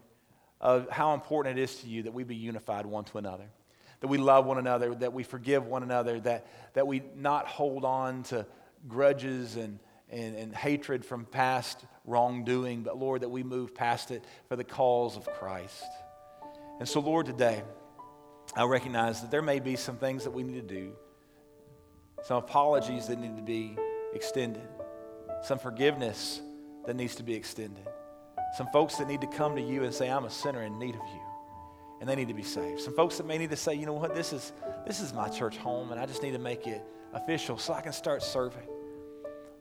of 0.60 0.90
how 0.90 1.14
important 1.14 1.58
it 1.58 1.62
is 1.62 1.76
to 1.76 1.88
you 1.88 2.02
that 2.02 2.12
we 2.12 2.24
be 2.24 2.36
unified 2.36 2.84
one 2.84 3.04
to 3.04 3.18
another, 3.18 3.48
that 4.02 4.08
we 4.08 4.18
love 4.18 4.46
one 4.46 4.58
another, 4.58 4.92
that 4.96 5.12
we 5.12 5.22
forgive 5.22 5.64
one 5.64 5.84
another, 5.84 6.18
that, 6.18 6.48
that 6.74 6.88
we 6.88 7.02
not 7.16 7.46
hold 7.46 7.84
on 7.84 8.24
to 8.24 8.44
grudges 8.88 9.54
and, 9.54 9.78
and, 10.10 10.34
and 10.34 10.52
hatred 10.52 11.04
from 11.04 11.24
past 11.24 11.84
wrongdoing, 12.04 12.82
but 12.82 12.98
Lord, 12.98 13.20
that 13.22 13.28
we 13.28 13.44
move 13.44 13.76
past 13.76 14.10
it 14.10 14.24
for 14.48 14.56
the 14.56 14.64
cause 14.64 15.16
of 15.16 15.24
Christ. 15.34 15.84
And 16.80 16.88
so, 16.88 16.98
Lord, 16.98 17.26
today, 17.26 17.62
I 18.56 18.64
recognize 18.64 19.20
that 19.20 19.30
there 19.30 19.40
may 19.40 19.60
be 19.60 19.76
some 19.76 19.98
things 19.98 20.24
that 20.24 20.32
we 20.32 20.42
need 20.42 20.68
to 20.68 20.74
do, 20.74 20.94
some 22.24 22.38
apologies 22.38 23.06
that 23.06 23.20
need 23.20 23.36
to 23.36 23.42
be 23.42 23.78
extended, 24.14 24.66
some 25.44 25.60
forgiveness 25.60 26.40
that 26.86 26.96
needs 26.96 27.14
to 27.14 27.22
be 27.22 27.34
extended, 27.34 27.86
some 28.56 28.66
folks 28.72 28.96
that 28.96 29.06
need 29.06 29.20
to 29.20 29.28
come 29.28 29.54
to 29.54 29.62
you 29.62 29.84
and 29.84 29.94
say, 29.94 30.10
I'm 30.10 30.24
a 30.24 30.30
sinner 30.30 30.64
in 30.64 30.76
need 30.80 30.96
of 30.96 31.02
you. 31.14 31.31
And 32.02 32.08
they 32.10 32.16
need 32.16 32.26
to 32.26 32.34
be 32.34 32.42
saved. 32.42 32.80
Some 32.80 32.96
folks 32.96 33.16
that 33.18 33.26
may 33.28 33.38
need 33.38 33.50
to 33.50 33.56
say, 33.56 33.74
you 33.74 33.86
know 33.86 33.92
what, 33.92 34.12
this 34.12 34.32
is, 34.32 34.52
this 34.84 34.98
is 34.98 35.14
my 35.14 35.28
church 35.28 35.56
home, 35.56 35.92
and 35.92 36.00
I 36.00 36.04
just 36.04 36.20
need 36.20 36.32
to 36.32 36.38
make 36.40 36.66
it 36.66 36.82
official 37.12 37.56
so 37.58 37.74
I 37.74 37.80
can 37.80 37.92
start 37.92 38.24
serving. 38.24 38.66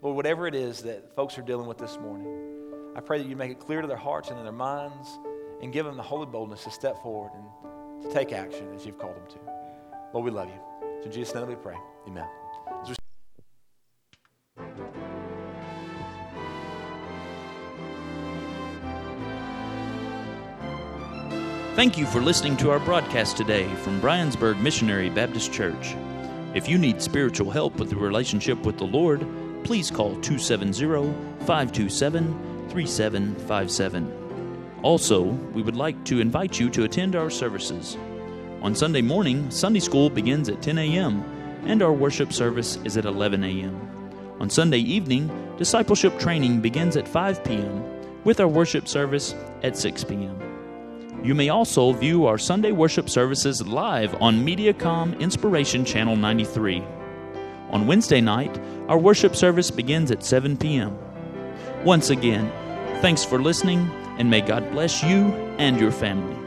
Lord, 0.01 0.15
whatever 0.15 0.47
it 0.47 0.55
is 0.55 0.81
that 0.81 1.15
folks 1.15 1.37
are 1.37 1.43
dealing 1.43 1.67
with 1.67 1.77
this 1.77 1.99
morning, 1.99 2.27
I 2.95 2.99
pray 2.99 3.19
that 3.19 3.27
you 3.27 3.35
make 3.35 3.51
it 3.51 3.59
clear 3.59 3.81
to 3.81 3.87
their 3.87 3.95
hearts 3.95 4.31
and 4.31 4.39
in 4.39 4.43
their 4.43 4.51
minds 4.51 5.19
and 5.61 5.71
give 5.71 5.85
them 5.85 5.97
the 5.97 6.01
holy 6.01 6.25
boldness 6.25 6.63
to 6.63 6.71
step 6.71 6.99
forward 7.03 7.31
and 7.35 8.01
to 8.01 8.11
take 8.11 8.33
action 8.33 8.73
as 8.73 8.87
you've 8.87 8.97
called 8.97 9.17
them 9.17 9.27
to. 9.29 9.37
Lord, 10.11 10.25
we 10.25 10.31
love 10.31 10.49
you. 10.49 10.59
So 11.01 11.05
in 11.05 11.11
Jesus' 11.11 11.35
name 11.35 11.47
we 11.47 11.53
pray. 11.53 11.77
Amen. 12.07 12.27
Thank 21.73 21.97
you 21.97 22.05
for 22.05 22.19
listening 22.19 22.57
to 22.57 22.69
our 22.69 22.79
broadcast 22.79 23.37
today 23.37 23.73
from 23.75 24.01
Briensburg 24.01 24.59
Missionary 24.59 25.09
Baptist 25.09 25.53
Church. 25.53 25.95
If 26.53 26.67
you 26.67 26.77
need 26.77 27.01
spiritual 27.01 27.49
help 27.49 27.77
with 27.77 27.89
the 27.89 27.95
relationship 27.95 28.65
with 28.65 28.77
the 28.77 28.83
Lord, 28.83 29.25
please 29.63 29.89
call 29.89 30.19
270 30.19 31.13
527 31.45 32.67
3757. 32.69 34.79
Also, 34.83 35.21
we 35.21 35.61
would 35.61 35.77
like 35.77 36.03
to 36.03 36.19
invite 36.19 36.59
you 36.59 36.69
to 36.71 36.83
attend 36.83 37.15
our 37.15 37.29
services. 37.29 37.95
On 38.61 38.75
Sunday 38.75 39.01
morning, 39.01 39.49
Sunday 39.49 39.79
school 39.79 40.09
begins 40.09 40.49
at 40.49 40.61
10 40.61 40.77
a.m., 40.77 41.23
and 41.65 41.81
our 41.81 41.93
worship 41.93 42.33
service 42.33 42.79
is 42.83 42.97
at 42.97 43.05
11 43.05 43.45
a.m. 43.45 44.35
On 44.41 44.49
Sunday 44.49 44.79
evening, 44.79 45.31
discipleship 45.57 46.19
training 46.19 46.59
begins 46.59 46.97
at 46.97 47.07
5 47.07 47.45
p.m., 47.45 47.81
with 48.25 48.41
our 48.41 48.49
worship 48.49 48.89
service 48.89 49.33
at 49.63 49.77
6 49.77 50.03
p.m. 50.03 50.50
You 51.23 51.35
may 51.35 51.49
also 51.49 51.93
view 51.93 52.25
our 52.25 52.39
Sunday 52.39 52.71
worship 52.71 53.07
services 53.07 53.65
live 53.67 54.19
on 54.19 54.43
Mediacom 54.43 55.19
Inspiration 55.19 55.85
Channel 55.85 56.15
93. 56.15 56.83
On 57.69 57.85
Wednesday 57.85 58.21
night, 58.21 58.59
our 58.87 58.97
worship 58.97 59.35
service 59.35 59.69
begins 59.69 60.09
at 60.09 60.25
7 60.25 60.57
p.m. 60.57 60.97
Once 61.85 62.09
again, 62.09 62.51
thanks 63.01 63.23
for 63.23 63.39
listening, 63.39 63.87
and 64.17 64.31
may 64.31 64.41
God 64.41 64.71
bless 64.71 65.03
you 65.03 65.27
and 65.59 65.79
your 65.79 65.91
family. 65.91 66.40